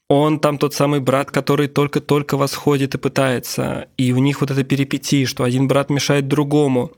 Он 0.09 0.39
там 0.39 0.57
тот 0.57 0.73
самый 0.73 0.99
брат, 1.01 1.31
который 1.31 1.67
только-только 1.67 2.37
восходит 2.37 2.95
и 2.95 2.97
пытается. 2.97 3.89
И 3.97 4.13
у 4.13 4.19
них 4.19 4.41
вот 4.41 4.51
это 4.51 4.63
перипетии, 4.63 5.25
что 5.25 5.43
один 5.43 5.67
брат 5.67 5.89
мешает 5.89 6.27
другому. 6.27 6.91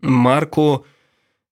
Марку 0.00 0.86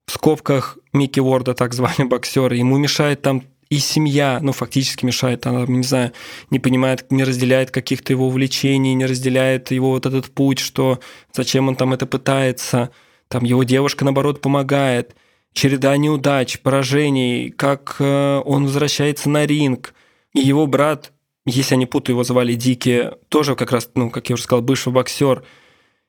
в 0.07 0.13
скобках 0.13 0.79
Микки 0.93 1.21
Уорда, 1.21 1.55
так 1.55 1.75
звали 1.75 2.03
боксера, 2.09 2.57
ему 2.57 2.79
мешает 2.79 3.21
там 3.21 3.43
и 3.69 3.79
семья, 3.79 4.39
ну, 4.41 4.53
фактически 4.53 5.05
мешает, 5.05 5.47
она, 5.47 5.67
не 5.67 5.83
знаю, 5.83 6.13
не 6.49 6.59
понимает, 6.59 7.13
не 7.13 7.23
разделяет 7.23 7.71
каких-то 7.71 8.15
его 8.15 8.29
увлечений, 8.29 8.95
не 8.95 9.05
разделяет 9.05 9.71
его 9.73 9.91
вот 9.91 10.07
этот 10.07 10.31
путь, 10.31 10.59
что 10.59 11.01
зачем 11.35 11.69
он 11.69 11.77
там 11.77 11.93
это 11.93 12.07
пытается– 12.07 12.91
там 13.29 13.45
его 13.45 13.63
девушка, 13.63 14.05
наоборот, 14.05 14.41
помогает. 14.41 15.15
Череда 15.53 15.97
неудач, 15.97 16.61
поражений, 16.61 17.51
как 17.51 17.97
э, 17.99 18.43
он 18.45 18.65
возвращается 18.65 19.29
на 19.29 19.47
ринг. 19.47 19.95
И 20.35 20.41
его 20.41 20.67
брат, 20.67 21.13
если 21.47 21.75
я 21.75 21.79
не 21.79 21.87
путаю, 21.87 22.15
его 22.15 22.25
звали 22.25 22.55
Дики, 22.55 23.13
тоже 23.29 23.55
как 23.55 23.73
раз, 23.73 23.91
ну, 23.95 24.11
как 24.11 24.29
я 24.29 24.35
уже 24.35 24.43
сказал, 24.43 24.63
бывший 24.63 24.93
боксер, 24.93 25.45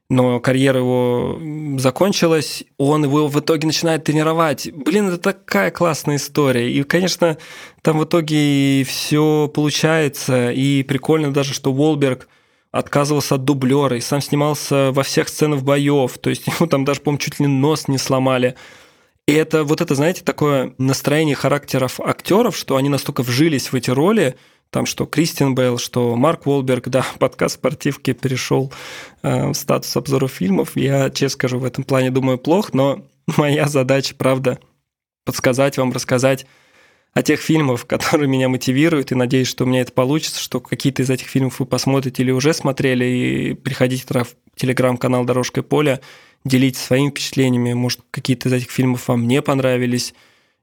но 0.09 0.39
карьера 0.39 0.79
его 0.79 1.39
закончилась, 1.77 2.63
он 2.77 3.03
его 3.03 3.27
в 3.27 3.39
итоге 3.39 3.67
начинает 3.67 4.03
тренировать. 4.03 4.71
Блин, 4.73 5.07
это 5.07 5.17
такая 5.17 5.69
классная 5.69 6.15
история. 6.15 6.71
И, 6.71 6.81
конечно, 6.83 7.37
там 7.83 7.99
в 7.99 8.05
итоге 8.05 8.83
все 8.85 9.47
получается, 9.53 10.51
и 10.51 10.83
прикольно 10.83 11.31
даже, 11.31 11.53
что 11.53 11.71
Волберг– 11.71 12.27
отказывался 12.71 13.35
от 13.35 13.45
дублера 13.45 13.97
и 13.97 14.01
сам 14.01 14.21
снимался 14.21 14.91
во 14.91 15.03
всех 15.03 15.29
сценах 15.29 15.63
боев. 15.63 16.17
То 16.17 16.29
есть 16.29 16.47
ему 16.47 16.67
там 16.69 16.85
даже, 16.85 17.01
по-моему, 17.01 17.19
чуть 17.19 17.39
ли 17.39 17.47
нос 17.47 17.87
не 17.87 17.97
сломали. 17.97 18.55
И 19.29 19.31
это 19.31 19.63
вот 19.63 19.79
это, 19.79 19.93
знаете, 19.93 20.23
такое 20.23 20.73
настроение 20.79 21.35
характеров 21.35 21.99
актеров, 21.99 22.57
что 22.57 22.77
они 22.77 22.89
настолько 22.89 23.21
вжились 23.21 23.71
в 23.71 23.75
эти 23.75 23.91
роли, 23.91 24.35
там 24.71 24.87
что 24.87 25.05
Кристиан 25.05 25.53
Бейл, 25.53 25.77
что 25.77 26.15
Марк 26.15 26.47
Уолберг, 26.47 26.87
да, 26.89 27.05
подкаст 27.19 27.53
спортивки 27.53 28.13
перешел 28.13 28.73
э, 29.21 29.49
в 29.49 29.53
статус 29.53 29.95
обзора 29.95 30.27
фильмов. 30.27 30.71
Я, 30.75 31.11
честно 31.11 31.35
скажу, 31.35 31.59
в 31.59 31.65
этом 31.65 31.83
плане 31.83 32.09
думаю 32.09 32.39
плохо, 32.39 32.71
но 32.73 33.05
моя 33.37 33.67
задача, 33.67 34.15
правда, 34.17 34.57
подсказать 35.25 35.77
вам, 35.77 35.91
рассказать 35.91 36.47
о 37.13 37.21
тех 37.21 37.39
фильмах, 37.39 37.85
которые 37.85 38.27
меня 38.27 38.49
мотивируют, 38.49 39.11
и 39.11 39.15
надеюсь, 39.15 39.47
что 39.47 39.63
у 39.63 39.67
меня 39.67 39.81
это 39.81 39.91
получится, 39.91 40.41
что 40.41 40.59
какие-то 40.59 41.03
из 41.03 41.09
этих 41.11 41.27
фильмов 41.27 41.59
вы 41.59 41.67
посмотрите 41.67 42.23
или 42.23 42.31
уже 42.31 42.51
смотрели, 42.55 43.05
и 43.05 43.53
приходите 43.53 44.05
в 44.07 44.35
телеграм-канал 44.55 45.23
«Дорожка 45.23 45.59
и 45.59 45.63
поле», 45.63 46.01
делитесь 46.45 46.81
своими 46.81 47.09
впечатлениями, 47.09 47.73
может, 47.73 48.01
какие-то 48.11 48.49
из 48.49 48.53
этих 48.53 48.71
фильмов 48.71 49.07
вам 49.07 49.27
не 49.27 49.41
понравились, 49.41 50.13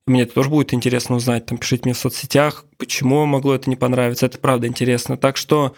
мне 0.06 0.22
это 0.22 0.34
тоже 0.34 0.50
будет 0.50 0.72
интересно 0.72 1.16
узнать, 1.16 1.46
там 1.46 1.58
пишите 1.58 1.82
мне 1.84 1.94
в 1.94 1.98
соцсетях, 1.98 2.64
почему 2.76 3.26
могло 3.26 3.54
это 3.54 3.68
не 3.68 3.76
понравиться, 3.76 4.26
это 4.26 4.38
правда 4.38 4.68
интересно. 4.68 5.16
Так 5.16 5.36
что 5.36 5.74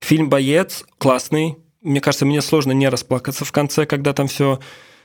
фильм 0.00 0.30
«Боец» 0.30 0.84
классный, 0.96 1.58
мне 1.82 2.00
кажется, 2.00 2.24
мне 2.24 2.40
сложно 2.40 2.72
не 2.72 2.88
расплакаться 2.88 3.44
в 3.44 3.52
конце, 3.52 3.84
когда 3.84 4.14
там 4.14 4.26
все 4.26 4.58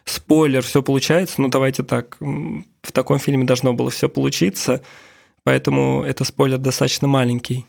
спойлер, 0.05 0.61
все 0.61 0.81
получается, 0.81 1.41
но 1.41 1.49
давайте 1.49 1.83
так, 1.83 2.17
в 2.19 2.91
таком 2.93 3.19
фильме 3.19 3.43
должно 3.43 3.73
было 3.73 3.89
все 3.91 4.07
получиться, 4.07 4.81
поэтому 5.43 6.03
это 6.03 6.23
спойлер 6.23 6.57
достаточно 6.57 7.07
маленький. 7.07 7.65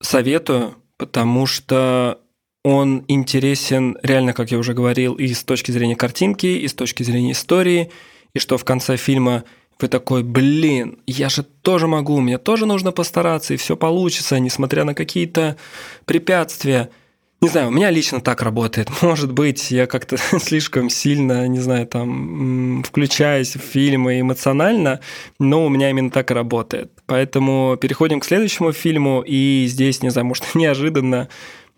Советую, 0.00 0.76
потому 0.96 1.46
что 1.46 2.21
он 2.64 3.04
интересен 3.08 3.98
реально, 4.02 4.32
как 4.32 4.50
я 4.50 4.58
уже 4.58 4.74
говорил, 4.74 5.14
и 5.14 5.32
с 5.32 5.42
точки 5.44 5.70
зрения 5.70 5.96
картинки, 5.96 6.46
и 6.46 6.68
с 6.68 6.74
точки 6.74 7.02
зрения 7.02 7.32
истории, 7.32 7.90
и 8.34 8.38
что 8.38 8.56
в 8.58 8.64
конце 8.64 8.96
фильма 8.96 9.44
вы 9.80 9.88
такой, 9.88 10.22
блин, 10.22 10.98
я 11.06 11.28
же 11.28 11.42
тоже 11.42 11.88
могу, 11.88 12.20
мне 12.20 12.38
тоже 12.38 12.66
нужно 12.66 12.92
постараться, 12.92 13.54
и 13.54 13.56
все 13.56 13.76
получится, 13.76 14.38
несмотря 14.38 14.84
на 14.84 14.94
какие-то 14.94 15.56
препятствия– 16.04 16.90
не 17.42 17.48
знаю, 17.48 17.68
у 17.68 17.70
меня 17.72 17.90
лично 17.90 18.20
так 18.20 18.40
работает. 18.40 18.88
Может 19.02 19.32
быть, 19.32 19.72
я 19.72 19.88
как-то 19.88 20.16
слишком 20.38 20.88
сильно, 20.88 21.48
не 21.48 21.58
знаю, 21.58 21.88
там, 21.88 22.84
включаюсь 22.84 23.56
в 23.56 23.58
фильмы 23.58 24.20
эмоционально, 24.20 25.00
но 25.40 25.66
у 25.66 25.68
меня 25.68 25.90
именно 25.90 26.10
так 26.10 26.30
и 26.30 26.34
работает. 26.34 26.92
Поэтому 27.06 27.76
переходим 27.80 28.20
к 28.20 28.24
следующему 28.24 28.70
фильму, 28.70 29.24
и 29.26 29.66
здесь, 29.68 30.04
не 30.04 30.10
знаю, 30.10 30.26
может, 30.26 30.44
неожиданно 30.54 31.28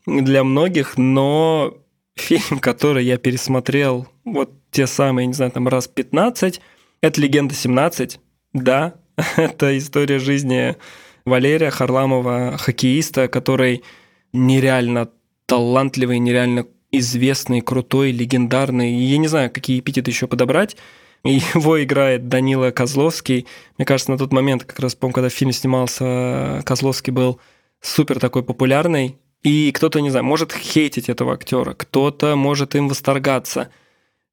для 0.07 0.45
многих, 0.45 0.97
но 0.97 1.77
фильм, 2.17 2.59
который 2.61 3.05
я 3.05 3.19
пересмотрел 3.19 4.09
вот 4.25 4.53
те 4.71 4.87
самые, 4.87 5.27
не 5.27 5.35
знаю, 5.35 5.53
там 5.53 5.69
раз 5.69 5.89
15, 5.89 6.61
это 7.01 7.21
«Легенда 7.21 7.55
17». 7.55 8.19
Да, 8.53 8.95
это 9.37 9.77
история 9.77 10.19
жизни 10.19 10.77
Валерия 11.25 11.71
Харламова, 11.71 12.57
хоккеиста, 12.59 13.29
который 13.29 13.83
нереально 14.33 15.11
талантливый, 15.47 16.19
нереально 16.19 16.67
известный, 16.91 17.61
крутой, 17.61 18.13
легендарный. 18.13 18.95
Я 18.95 19.19
не 19.19 19.29
знаю, 19.29 19.51
какие 19.51 19.81
эпитеты 19.81 20.11
еще 20.11 20.27
подобрать. 20.27 20.77
Его 21.25 21.83
играет 21.83 22.29
Данила 22.29 22.71
Козловский. 22.71 23.47
Мне 23.79 23.87
кажется, 23.87 24.11
на 24.11 24.19
тот 24.19 24.33
момент, 24.33 24.65
как 24.65 24.79
раз, 24.81 24.95
помню, 24.95 25.15
когда 25.15 25.29
фильм 25.29 25.53
снимался, 25.53 26.63
Козловский 26.65 27.13
был 27.13 27.41
супер 27.81 28.21
такой 28.21 28.43
популярный. 28.43 29.19
И 29.45 29.71
кто-то, 29.73 30.01
не 30.01 30.11
знаю, 30.11 30.25
может 30.25 30.53
хейтить 30.53 31.09
этого 31.09 31.35
актера, 31.35 31.75
кто-то 31.75 32.35
может 32.35 32.75
им 32.75 32.89
восторгаться. 32.89 33.71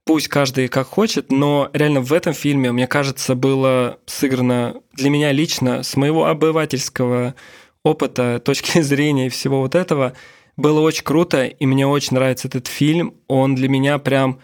Пусть 0.05 0.29
каждый 0.29 0.67
как 0.67 0.87
хочет, 0.87 1.31
но 1.31 1.69
реально 1.73 2.01
в 2.01 2.11
этом 2.11 2.33
фильме, 2.33 2.71
мне 2.71 2.87
кажется, 2.87 3.35
было 3.35 3.99
сыграно 4.07 4.81
для 4.93 5.11
меня 5.11 5.31
лично, 5.31 5.83
с 5.83 5.95
моего 5.95 6.25
обывательского 6.25 7.35
опыта, 7.83 8.41
точки 8.43 8.79
зрения 8.81 9.27
и 9.27 9.29
всего 9.29 9.59
вот 9.59 9.75
этого– 9.75 10.13
было 10.57 10.79
очень 10.81 11.03
круто, 11.03 11.45
и 11.45 11.65
мне 11.65 11.87
очень 11.87 12.15
нравится 12.15 12.47
этот 12.47 12.67
фильм. 12.67 13.15
Он 13.27 13.55
для 13.55 13.69
меня 13.69 13.97
прям, 13.97 14.39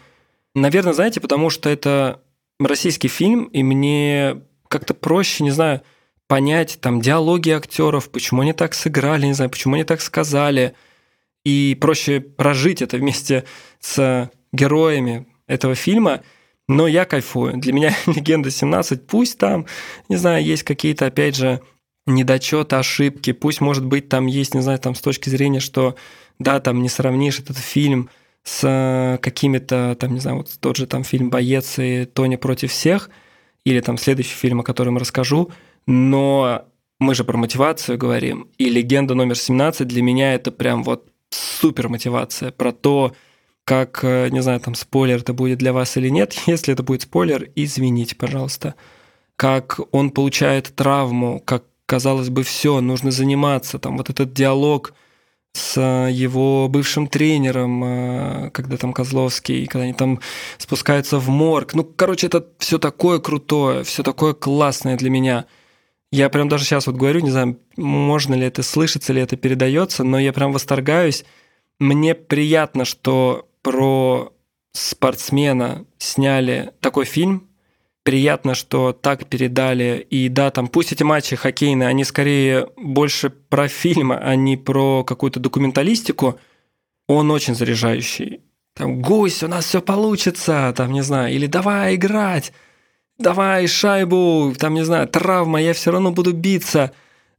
наверное, 0.55 0.93
знаете, 0.93 1.21
потому 1.21 1.49
что 1.49 1.69
это 1.69 2.21
российский 2.59 3.07
фильм, 3.07 3.45
и 3.45 3.63
мне 3.63 4.41
как-то 4.67 4.93
проще, 4.93 5.43
не 5.43 5.51
знаю, 5.51 5.81
понять 6.27 6.79
там 6.81 7.01
диалоги 7.01 7.49
актеров, 7.51 8.09
почему 8.09 8.41
они 8.41 8.53
так 8.53 8.73
сыграли, 8.73 9.25
не 9.25 9.33
знаю, 9.33 9.49
почему 9.49 9.75
они 9.75 9.83
так 9.83 10.01
сказали, 10.01 10.73
и 11.45 11.77
проще 11.79 12.19
прожить 12.19 12.81
это 12.81 12.97
вместе 12.97 13.45
с 13.79 14.29
героями 14.51 15.27
этого 15.47 15.75
фильма. 15.75 16.21
Но 16.67 16.85
я 16.87 17.05
кайфую. 17.05 17.57
Для 17.57 17.71
меня 17.71 17.95
«Легенда 18.07 18.49
17», 18.49 18.97
пусть 19.07 19.37
там, 19.37 19.65
не 20.09 20.17
знаю, 20.17 20.43
есть 20.43 20.63
какие-то, 20.63 21.05
опять 21.05 21.37
же, 21.37 21.61
недочеты, 22.05 22.75
ошибки, 22.75 23.31
пусть, 23.31 23.61
может 23.61 23.85
быть, 23.85 24.09
там 24.09 24.27
есть, 24.27 24.53
не 24.53 24.61
знаю, 24.61 24.79
там 24.79 24.95
с 24.95 25.01
точки 25.01 25.29
зрения, 25.29 25.61
что, 25.61 25.95
да, 26.39 26.59
там 26.59 26.81
не 26.81 26.89
сравнишь 26.89 27.39
этот 27.39 27.57
фильм 27.57 28.09
с 28.43 29.19
какими-то, 29.21 29.95
там, 29.99 30.13
не 30.13 30.19
знаю, 30.19 30.37
вот 30.37 30.49
тот 30.59 30.77
же 30.77 30.87
там 30.87 31.03
фильм 31.03 31.29
«Боец» 31.29 31.79
и 31.79 32.05
«Тони 32.05 32.35
против 32.37 32.71
всех», 32.71 33.09
или 33.65 33.81
там 33.81 33.97
следующий 33.97 34.35
фильм, 34.35 34.61
о 34.61 34.63
котором 34.63 34.97
расскажу, 34.97 35.51
но 35.87 36.65
мы 36.99 37.15
же 37.15 37.23
про 37.23 37.37
мотивацию 37.37 37.97
говорим, 37.97 38.49
и 38.57 38.69
«Легенда 38.69 39.15
номер 39.15 39.35
17» 39.35 39.85
для 39.85 40.03
меня 40.03 40.33
это 40.33 40.51
прям 40.51 40.83
вот 40.83 41.07
супер 41.29 41.89
мотивация 41.89 42.51
про 42.51 42.71
то, 42.71 43.13
как, 43.63 43.99
э, 44.03 44.29
не 44.29 44.41
знаю, 44.41 44.59
там 44.59 44.75
спойлер 44.75 45.17
это 45.17 45.33
будет 45.33 45.57
для 45.57 45.73
вас 45.73 45.97
или 45.97 46.09
нет. 46.09 46.33
Если 46.45 46.73
это 46.73 46.83
будет 46.83 47.03
спойлер, 47.03 47.49
извините, 47.55 48.15
пожалуйста. 48.15 48.75
Как 49.35 49.79
он 49.91 50.11
получает 50.11 50.73
травму, 50.75 51.41
как, 51.45 51.63
казалось 51.85 52.29
бы, 52.29 52.43
все, 52.43 52.81
нужно 52.81 53.11
заниматься. 53.11 53.77
Там 53.77 53.97
вот 53.97 54.09
этот 54.09 54.33
диалог 54.33 54.93
с 55.53 55.79
его 55.81 56.67
бывшим 56.69 57.07
тренером, 57.07 57.83
э, 57.83 58.49
когда 58.51 58.77
там 58.77 58.93
Козловский, 58.93 59.67
когда 59.67 59.83
они 59.83 59.93
там 59.93 60.19
спускаются 60.57 61.19
в 61.19 61.29
морг. 61.29 61.75
Ну, 61.75 61.83
короче, 61.83 62.27
это 62.27 62.47
все 62.57 62.79
такое 62.79 63.19
крутое, 63.19 63.83
все 63.83 64.01
такое 64.01 64.33
классное 64.33 64.97
для 64.97 65.09
меня– 65.09 65.45
я 66.11 66.29
прям 66.29 66.47
даже 66.47 66.63
сейчас 66.63 66.87
вот 66.87 66.95
говорю, 66.95 67.19
не 67.19 67.31
знаю, 67.31 67.59
можно 67.75 68.33
ли 68.33 68.45
это 68.45 68.63
слышится 68.63 69.11
ли 69.13 69.21
это 69.21 69.35
передается, 69.35 70.03
но 70.03 70.19
я 70.19 70.31
прям 70.31 70.53
восторгаюсь. 70.53 71.25
Мне 71.79 72.15
приятно, 72.15 72.85
что 72.85 73.49
про 73.61 74.33
спортсмена 74.71 75.85
сняли 75.97 76.71
такой 76.79 77.05
фильм. 77.05 77.47
Приятно, 78.03 78.55
что 78.55 78.93
так 78.93 79.25
передали. 79.25 80.05
И 80.09 80.29
да, 80.29 80.49
там 80.49 80.69
пусть 80.69 80.93
эти 80.93 81.03
матчи 81.03 81.35
хоккейные, 81.35 81.89
они 81.89 82.05
скорее 82.05 82.69
больше 82.77 83.29
про 83.29 83.67
фильм, 83.67 84.13
а 84.13 84.35
не 84.35 84.55
про 84.55 85.03
какую-то 85.03 85.41
документалистику. 85.41 86.39
Он 87.07 87.31
очень 87.31 87.53
заряжающий. 87.53 88.41
Там, 88.75 89.01
гусь, 89.01 89.43
у 89.43 89.47
нас 89.49 89.65
все 89.65 89.81
получится, 89.81 90.73
там, 90.77 90.93
не 90.93 91.01
знаю, 91.01 91.33
или 91.33 91.47
давай 91.47 91.95
играть 91.95 92.53
давай 93.17 93.67
шайбу, 93.67 94.53
там, 94.57 94.73
не 94.73 94.85
знаю, 94.85 95.07
травма, 95.07 95.61
я 95.61 95.73
все 95.73 95.91
равно 95.91 96.11
буду 96.11 96.33
биться. 96.33 96.91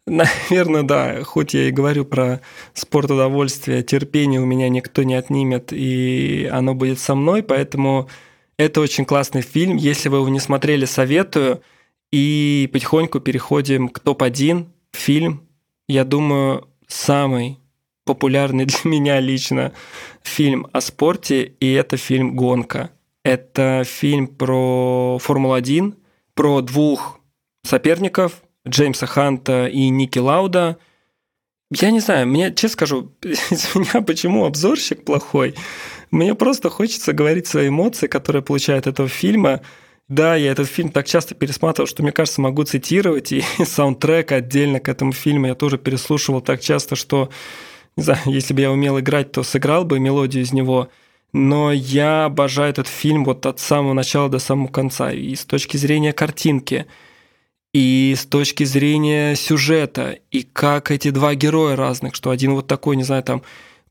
Наверное, 0.06 0.82
да, 0.82 1.22
хоть 1.24 1.54
я 1.54 1.68
и 1.68 1.70
говорю 1.70 2.04
про 2.04 2.40
спорт 2.72 3.10
удовольствия, 3.10 3.82
терпение 3.82 4.40
у 4.40 4.46
меня 4.46 4.68
никто 4.68 5.02
не 5.02 5.14
отнимет, 5.14 5.72
и 5.72 6.48
оно 6.50 6.74
будет 6.74 6.98
со 6.98 7.14
мной, 7.14 7.42
поэтому 7.42 8.08
это 8.58 8.80
очень 8.80 9.04
классный 9.04 9.42
фильм. 9.42 9.76
Если 9.76 10.08
вы 10.08 10.18
его 10.18 10.28
не 10.28 10.40
смотрели, 10.40 10.84
советую. 10.84 11.62
И 12.10 12.68
потихоньку 12.72 13.20
переходим 13.20 13.88
к 13.88 14.00
топ-1. 14.00 14.66
Фильм, 14.92 15.46
я 15.86 16.04
думаю, 16.04 16.68
самый 16.88 17.58
популярный 18.04 18.64
для 18.66 18.80
меня 18.84 19.20
лично 19.20 19.72
фильм 20.22 20.66
о 20.72 20.80
спорте, 20.80 21.52
и 21.60 21.72
это 21.72 21.96
фильм 21.96 22.34
«Гонка». 22.34 22.90
Это 23.28 23.82
фильм 23.84 24.26
про 24.26 25.18
Формулу-1, 25.20 25.96
про 26.32 26.62
двух 26.62 27.20
соперников, 27.62 28.42
Джеймса 28.66 29.04
Ханта 29.04 29.66
и 29.66 29.90
Ники 29.90 30.18
Лауда. 30.18 30.78
Я 31.70 31.90
не 31.90 32.00
знаю, 32.00 32.26
мне, 32.26 32.54
честно 32.54 32.70
скажу, 32.70 33.12
из 33.22 33.74
меня 33.74 34.00
почему 34.00 34.46
обзорщик 34.46 35.04
плохой. 35.04 35.54
Мне 36.10 36.34
просто 36.34 36.70
хочется 36.70 37.12
говорить 37.12 37.46
свои 37.46 37.68
эмоции, 37.68 38.06
которые 38.06 38.40
получают 38.40 38.86
этого 38.86 39.10
фильма. 39.10 39.60
Да, 40.08 40.34
я 40.34 40.50
этот 40.50 40.66
фильм 40.66 40.88
так 40.88 41.06
часто 41.06 41.34
пересматривал, 41.34 41.86
что, 41.86 42.02
мне 42.02 42.12
кажется, 42.12 42.40
могу 42.40 42.64
цитировать, 42.64 43.30
и 43.32 43.44
саундтрек 43.66 44.32
отдельно 44.32 44.80
к 44.80 44.88
этому 44.88 45.12
фильму 45.12 45.48
я 45.48 45.54
тоже 45.54 45.76
переслушивал 45.76 46.40
так 46.40 46.62
часто, 46.62 46.96
что, 46.96 47.28
не 47.94 48.04
знаю, 48.04 48.20
если 48.24 48.54
бы 48.54 48.62
я 48.62 48.72
умел 48.72 48.98
играть, 48.98 49.32
то 49.32 49.42
сыграл 49.42 49.84
бы 49.84 50.00
мелодию 50.00 50.42
из 50.42 50.54
него– 50.54 50.88
но 51.32 51.72
я 51.72 52.24
обожаю 52.24 52.70
этот 52.70 52.86
фильм 52.86 53.24
вот 53.24 53.44
от 53.46 53.60
самого 53.60 53.92
начала 53.92 54.28
до 54.28 54.38
самого 54.38 54.68
конца. 54.68 55.12
И 55.12 55.34
с 55.34 55.44
точки 55.44 55.76
зрения 55.76 56.12
картинки, 56.12 56.86
и 57.74 58.14
с 58.16 58.24
точки 58.24 58.64
зрения 58.64 59.34
сюжета, 59.34 60.18
и 60.30 60.42
как 60.42 60.90
эти 60.90 61.10
два 61.10 61.34
героя 61.34 61.76
разных, 61.76 62.14
что 62.14 62.30
один 62.30 62.54
вот 62.54 62.66
такой, 62.66 62.96
не 62.96 63.04
знаю, 63.04 63.22
там, 63.22 63.42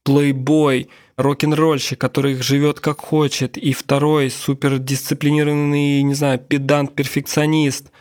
плейбой, 0.04 0.90
рок-н-ролльщик, 1.18 2.00
который 2.00 2.42
живет 2.42 2.80
как 2.80 3.02
хочет, 3.02 3.58
и 3.58 3.74
второй 3.74 4.32
супер 4.32 4.80
дисциплинированный, 4.80 6.02
не 6.02 6.14
знаю, 6.14 6.40
педант, 6.40 6.96
перфекционист. 6.96 7.92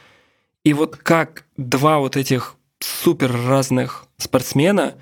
И 0.64 0.72
вот 0.72 0.96
как 0.96 1.44
два 1.56 1.98
вот 1.98 2.16
этих 2.16 2.56
супер 2.80 3.32
разных 3.32 4.06
спортсмена, 4.18 4.94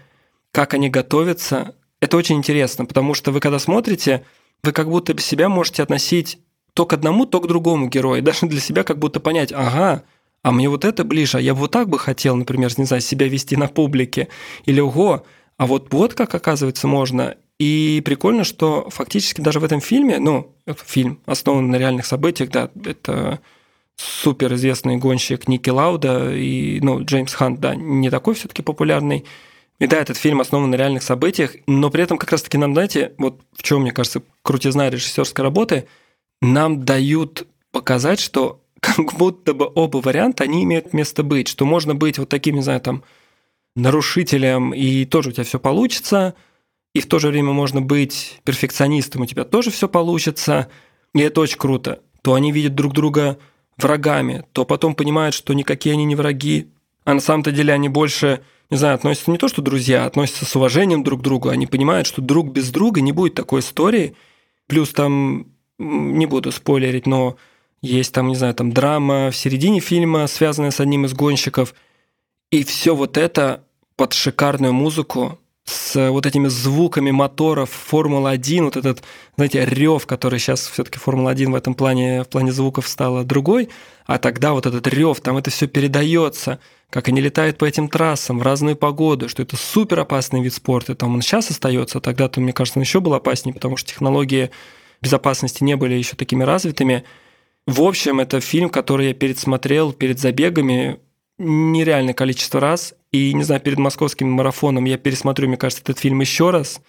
как 0.50 0.74
они 0.74 0.88
готовятся, 0.88 1.74
это 2.04 2.18
очень 2.18 2.36
интересно, 2.36 2.84
потому 2.84 3.14
что 3.14 3.32
вы 3.32 3.40
когда 3.40 3.58
смотрите, 3.58 4.24
вы 4.62 4.72
как 4.72 4.90
будто 4.90 5.18
себя 5.18 5.48
можете 5.48 5.82
относить 5.82 6.38
то 6.74 6.84
к 6.84 6.92
одному, 6.92 7.24
то 7.24 7.40
к 7.40 7.46
другому 7.46 7.88
герою. 7.88 8.22
Даже 8.22 8.46
для 8.46 8.60
себя 8.60 8.82
как 8.82 8.98
будто 8.98 9.20
понять, 9.20 9.52
ага, 9.52 10.02
а 10.42 10.52
мне 10.52 10.68
вот 10.68 10.84
это 10.84 11.02
ближе, 11.04 11.38
а 11.38 11.40
я 11.40 11.54
вот 11.54 11.70
так 11.70 11.88
бы 11.88 11.98
хотел, 11.98 12.36
например, 12.36 12.70
не 12.76 12.84
знаю, 12.84 13.00
себя 13.00 13.26
вести 13.26 13.56
на 13.56 13.68
публике. 13.68 14.28
Или 14.66 14.80
ого, 14.80 15.24
а 15.56 15.66
вот 15.66 15.90
вот 15.94 16.12
как 16.12 16.34
оказывается 16.34 16.86
можно. 16.86 17.36
И 17.58 18.02
прикольно, 18.04 18.44
что 18.44 18.90
фактически 18.90 19.40
даже 19.40 19.58
в 19.58 19.64
этом 19.64 19.80
фильме, 19.80 20.18
ну, 20.18 20.54
фильм 20.84 21.20
основан 21.24 21.70
на 21.70 21.76
реальных 21.76 22.04
событиях, 22.04 22.50
да, 22.50 22.68
это 22.84 23.40
супер 23.96 24.52
известный 24.54 24.96
гонщик 24.96 25.48
Ники 25.48 25.70
Лауда 25.70 26.34
и, 26.34 26.80
ну, 26.82 27.02
Джеймс 27.02 27.32
Хант, 27.32 27.60
да, 27.60 27.74
не 27.74 28.10
такой 28.10 28.34
все 28.34 28.48
таки 28.48 28.60
популярный, 28.60 29.24
и 29.80 29.86
да, 29.86 29.98
этот 29.98 30.16
фильм 30.16 30.40
основан 30.40 30.70
на 30.70 30.76
реальных 30.76 31.02
событиях, 31.02 31.56
но 31.66 31.90
при 31.90 32.04
этом 32.04 32.16
как 32.16 32.30
раз-таки 32.30 32.58
нам, 32.58 32.74
знаете, 32.74 33.12
вот 33.18 33.40
в 33.56 33.62
чем, 33.62 33.82
мне 33.82 33.92
кажется, 33.92 34.22
крутизна 34.42 34.88
режиссерской 34.88 35.42
работы, 35.42 35.88
нам 36.40 36.84
дают 36.84 37.46
показать, 37.72 38.20
что 38.20 38.62
как 38.80 39.14
будто 39.14 39.52
бы 39.54 39.70
оба 39.74 39.98
варианта, 39.98 40.44
они 40.44 40.62
имеют 40.64 40.92
место 40.92 41.22
быть, 41.22 41.48
что 41.48 41.64
можно 41.64 41.94
быть 41.94 42.18
вот 42.18 42.28
таким, 42.28 42.56
не 42.56 42.62
знаю, 42.62 42.80
там, 42.80 43.02
нарушителем, 43.76 44.72
и 44.72 45.04
тоже 45.04 45.30
у 45.30 45.32
тебя 45.32 45.44
все 45.44 45.58
получится, 45.58 46.34
и 46.94 47.00
в 47.00 47.06
то 47.06 47.18
же 47.18 47.28
время 47.28 47.52
можно 47.52 47.80
быть 47.80 48.40
перфекционистом, 48.44 49.22
у 49.22 49.26
тебя 49.26 49.44
тоже 49.44 49.72
все 49.72 49.88
получится, 49.88 50.68
и 51.12 51.20
это 51.20 51.40
очень 51.40 51.58
круто. 51.58 52.00
То 52.22 52.34
они 52.34 52.52
видят 52.52 52.76
друг 52.76 52.92
друга 52.92 53.38
врагами, 53.76 54.44
то 54.52 54.64
потом 54.64 54.94
понимают, 54.94 55.34
что 55.34 55.52
никакие 55.54 55.94
они 55.94 56.04
не 56.04 56.14
враги, 56.14 56.68
а 57.04 57.14
на 57.14 57.20
самом-то 57.20 57.50
деле 57.50 57.72
они 57.72 57.88
больше 57.88 58.44
не 58.70 58.76
знаю, 58.76 58.94
относятся 58.94 59.30
не 59.30 59.38
то, 59.38 59.48
что 59.48 59.62
друзья, 59.62 60.04
а 60.04 60.06
относятся 60.06 60.44
с 60.44 60.56
уважением 60.56 61.02
друг 61.02 61.20
к 61.20 61.22
другу. 61.22 61.48
Они 61.48 61.66
понимают, 61.66 62.06
что 62.06 62.22
друг 62.22 62.50
без 62.50 62.70
друга 62.70 63.00
не 63.00 63.12
будет 63.12 63.34
такой 63.34 63.60
истории. 63.60 64.16
Плюс 64.66 64.90
там, 64.90 65.46
не 65.78 66.26
буду 66.26 66.50
спойлерить, 66.50 67.06
но 67.06 67.36
есть 67.82 68.14
там, 68.14 68.28
не 68.28 68.36
знаю, 68.36 68.54
там 68.54 68.72
драма 68.72 69.30
в 69.30 69.36
середине 69.36 69.80
фильма, 69.80 70.26
связанная 70.26 70.70
с 70.70 70.80
одним 70.80 71.04
из 71.04 71.12
гонщиков. 71.12 71.74
И 72.50 72.64
все 72.64 72.94
вот 72.94 73.18
это 73.18 73.64
под 73.96 74.12
шикарную 74.12 74.72
музыку, 74.72 75.38
с 75.64 76.10
вот 76.10 76.26
этими 76.26 76.48
звуками 76.48 77.10
моторов 77.10 77.70
Формула-1, 77.70 78.64
вот 78.64 78.76
этот, 78.76 79.02
знаете, 79.36 79.64
рев, 79.64 80.06
который 80.06 80.38
сейчас 80.38 80.66
все-таки 80.66 80.98
Формула-1 80.98 81.52
в 81.52 81.54
этом 81.54 81.74
плане, 81.74 82.22
в 82.22 82.28
плане 82.28 82.52
звуков 82.52 82.86
стала 82.86 83.24
другой, 83.24 83.70
а 84.04 84.18
тогда 84.18 84.52
вот 84.52 84.66
этот 84.66 84.86
рев, 84.86 85.20
там 85.20 85.38
это 85.38 85.50
все 85.50 85.66
передается, 85.66 86.58
как 86.90 87.08
они 87.08 87.22
летают 87.22 87.56
по 87.56 87.64
этим 87.64 87.88
трассам 87.88 88.38
в 88.38 88.42
разную 88.42 88.76
погоду, 88.76 89.28
что 89.28 89.42
это 89.42 89.56
супер 89.56 90.00
опасный 90.00 90.42
вид 90.42 90.52
спорта, 90.52 90.94
там 90.94 91.14
он 91.14 91.22
сейчас 91.22 91.50
остается, 91.50 92.00
тогда-то, 92.00 92.40
мне 92.40 92.52
кажется, 92.52 92.78
он 92.78 92.82
еще 92.82 93.00
был 93.00 93.14
опаснее, 93.14 93.54
потому 93.54 93.78
что 93.78 93.88
технологии 93.88 94.50
безопасности 95.00 95.64
не 95.64 95.76
были 95.76 95.94
еще 95.94 96.14
такими 96.14 96.44
развитыми. 96.44 97.04
В 97.66 97.80
общем, 97.80 98.20
это 98.20 98.40
фильм, 98.40 98.68
который 98.68 99.08
я 99.08 99.14
пересмотрел 99.14 99.94
перед 99.94 100.18
забегами 100.18 100.98
нереальное 101.38 102.14
количество 102.14 102.60
раз, 102.60 102.94
и, 103.12 103.32
не 103.32 103.44
знаю, 103.44 103.60
перед 103.60 103.78
московским 103.78 104.30
марафоном 104.30 104.84
я 104.84 104.98
пересмотрю, 104.98 105.48
мне 105.48 105.56
кажется, 105.56 105.82
этот 105.82 105.98
фильм 105.98 106.20
еще 106.20 106.50
раз. 106.50 106.80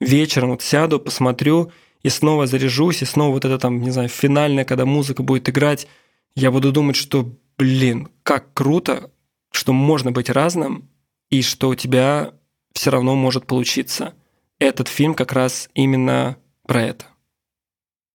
Вечером 0.00 0.50
вот 0.50 0.62
сяду, 0.62 1.00
посмотрю, 1.00 1.72
и 2.02 2.08
снова 2.08 2.46
заряжусь, 2.46 3.02
и 3.02 3.06
снова 3.06 3.32
вот 3.32 3.44
это 3.44 3.58
там, 3.58 3.80
не 3.80 3.90
знаю, 3.90 4.08
финальное, 4.08 4.64
когда 4.64 4.84
музыка 4.84 5.22
будет 5.22 5.48
играть, 5.48 5.88
я 6.34 6.50
буду 6.50 6.70
думать, 6.70 6.96
что, 6.96 7.34
блин, 7.56 8.08
как 8.22 8.52
круто, 8.54 9.10
что 9.50 9.72
можно 9.72 10.12
быть 10.12 10.30
разным, 10.30 10.88
и 11.30 11.42
что 11.42 11.68
у 11.68 11.74
тебя 11.74 12.32
все 12.72 12.90
равно 12.90 13.14
может 13.14 13.46
получиться. 13.46 14.14
Этот 14.58 14.88
фильм 14.88 15.14
как 15.14 15.32
раз 15.32 15.68
именно 15.74 16.36
про 16.66 16.82
это. 16.82 17.06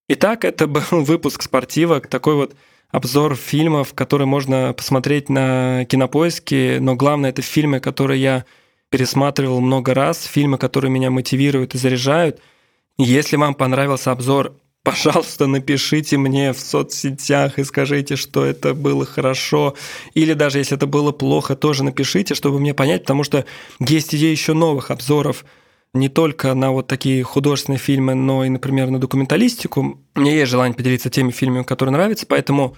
Итак, 0.08 0.46
это 0.46 0.68
был 0.68 0.82
выпуск 0.92 1.42
спортивок, 1.42 2.08
такой 2.08 2.36
вот 2.36 2.56
обзор 2.94 3.36
фильмов, 3.36 3.94
которые 3.96 4.28
можно 4.28 4.72
посмотреть 4.72 5.28
на 5.28 5.84
кинопоиске, 5.86 6.78
но 6.80 6.96
главное 6.96 7.32
это 7.32 7.42
фильмы, 7.42 7.80
которые 7.80 8.22
я 8.22 8.46
пересматривал 8.90 9.60
много 9.62 9.96
раз, 9.96 10.26
фильмы, 10.26 10.60
которые 10.60 10.92
меня 10.92 11.10
мотивируют 11.10 11.74
и 11.74 11.80
заряжают. 11.80 12.40
Если 13.00 13.36
вам 13.36 13.56
понравился 13.56 14.12
обзор, 14.12 14.54
пожалуйста, 14.84 15.48
напишите 15.48 16.18
мне 16.18 16.54
в 16.54 16.60
соцсетях 16.60 17.58
и 17.58 17.64
скажите, 17.64 18.16
что 18.16 18.46
это 18.46 18.76
было 18.76 19.08
хорошо. 19.08 19.74
Или 20.14 20.34
даже 20.34 20.60
если 20.60 20.78
это 20.78 20.86
было 20.86 21.12
плохо, 21.12 21.56
тоже 21.56 21.84
напишите, 21.84 22.36
чтобы 22.36 22.60
мне 22.60 22.76
понять, 22.76 23.02
потому 23.02 23.24
что 23.24 23.44
есть 23.80 24.14
идеи 24.14 24.30
еще 24.30 24.54
новых 24.54 24.92
обзоров 24.92 25.46
не 25.94 26.10
только 26.10 26.54
на 26.56 26.72
вот 26.72 26.88
такие 26.88 27.24
художественные 27.24 27.78
фильмы, 27.78 28.16
но 28.16 28.44
и, 28.44 28.50
например, 28.50 28.90
на 28.90 29.00
документалистику. 29.00 30.00
Мне 30.16 30.36
есть 30.36 30.52
желание 30.52 30.76
поделиться 30.76 31.10
теми 31.10 31.32
фильмами, 31.32 31.64
которые 31.64 31.94
нравятся, 31.94 32.26
поэтому 32.28 32.76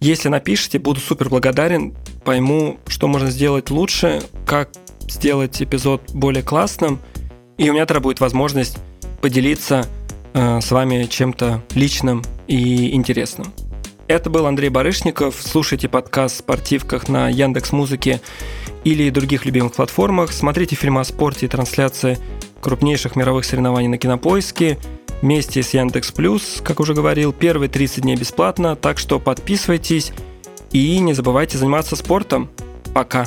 если 0.00 0.28
напишите, 0.28 0.78
буду 0.78 1.00
супер 1.00 1.28
благодарен, 1.28 1.94
пойму, 2.24 2.78
что 2.86 3.08
можно 3.08 3.30
сделать 3.30 3.70
лучше, 3.70 4.22
как 4.46 4.70
сделать 5.08 5.60
эпизод 5.62 6.02
более 6.12 6.42
классным, 6.42 7.00
и 7.56 7.68
у 7.70 7.72
меня 7.72 7.86
тогда 7.86 8.00
будет 8.00 8.20
возможность 8.20 8.78
поделиться 9.20 9.86
э, 10.34 10.60
с 10.60 10.70
вами 10.70 11.04
чем-то 11.04 11.62
личным 11.74 12.22
и 12.46 12.94
интересным. 12.94 13.52
Это 14.06 14.30
был 14.30 14.46
Андрей 14.46 14.68
Барышников. 14.68 15.36
Слушайте 15.40 15.88
подкаст 15.88 16.36
в 16.36 16.38
спортивках 16.38 17.08
на 17.08 17.28
Яндекс 17.28 17.72
Музыке 17.72 18.20
или 18.84 19.10
других 19.10 19.44
любимых 19.44 19.74
платформах. 19.74 20.32
Смотрите 20.32 20.76
фильмы 20.76 21.00
о 21.00 21.04
спорте 21.04 21.46
и 21.46 21.48
трансляции 21.48 22.18
крупнейших 22.60 23.16
мировых 23.16 23.44
соревнований 23.44 23.88
на 23.88 23.98
Кинопоиске 23.98 24.78
вместе 25.22 25.62
с 25.62 25.74
Яндекс 25.74 26.12
Плюс, 26.12 26.60
как 26.62 26.80
уже 26.80 26.94
говорил, 26.94 27.32
первые 27.32 27.68
30 27.68 28.02
дней 28.02 28.16
бесплатно, 28.16 28.76
так 28.76 28.98
что 28.98 29.18
подписывайтесь 29.18 30.12
и 30.72 30.98
не 30.98 31.14
забывайте 31.14 31.58
заниматься 31.58 31.96
спортом. 31.96 32.48
Пока! 32.94 33.26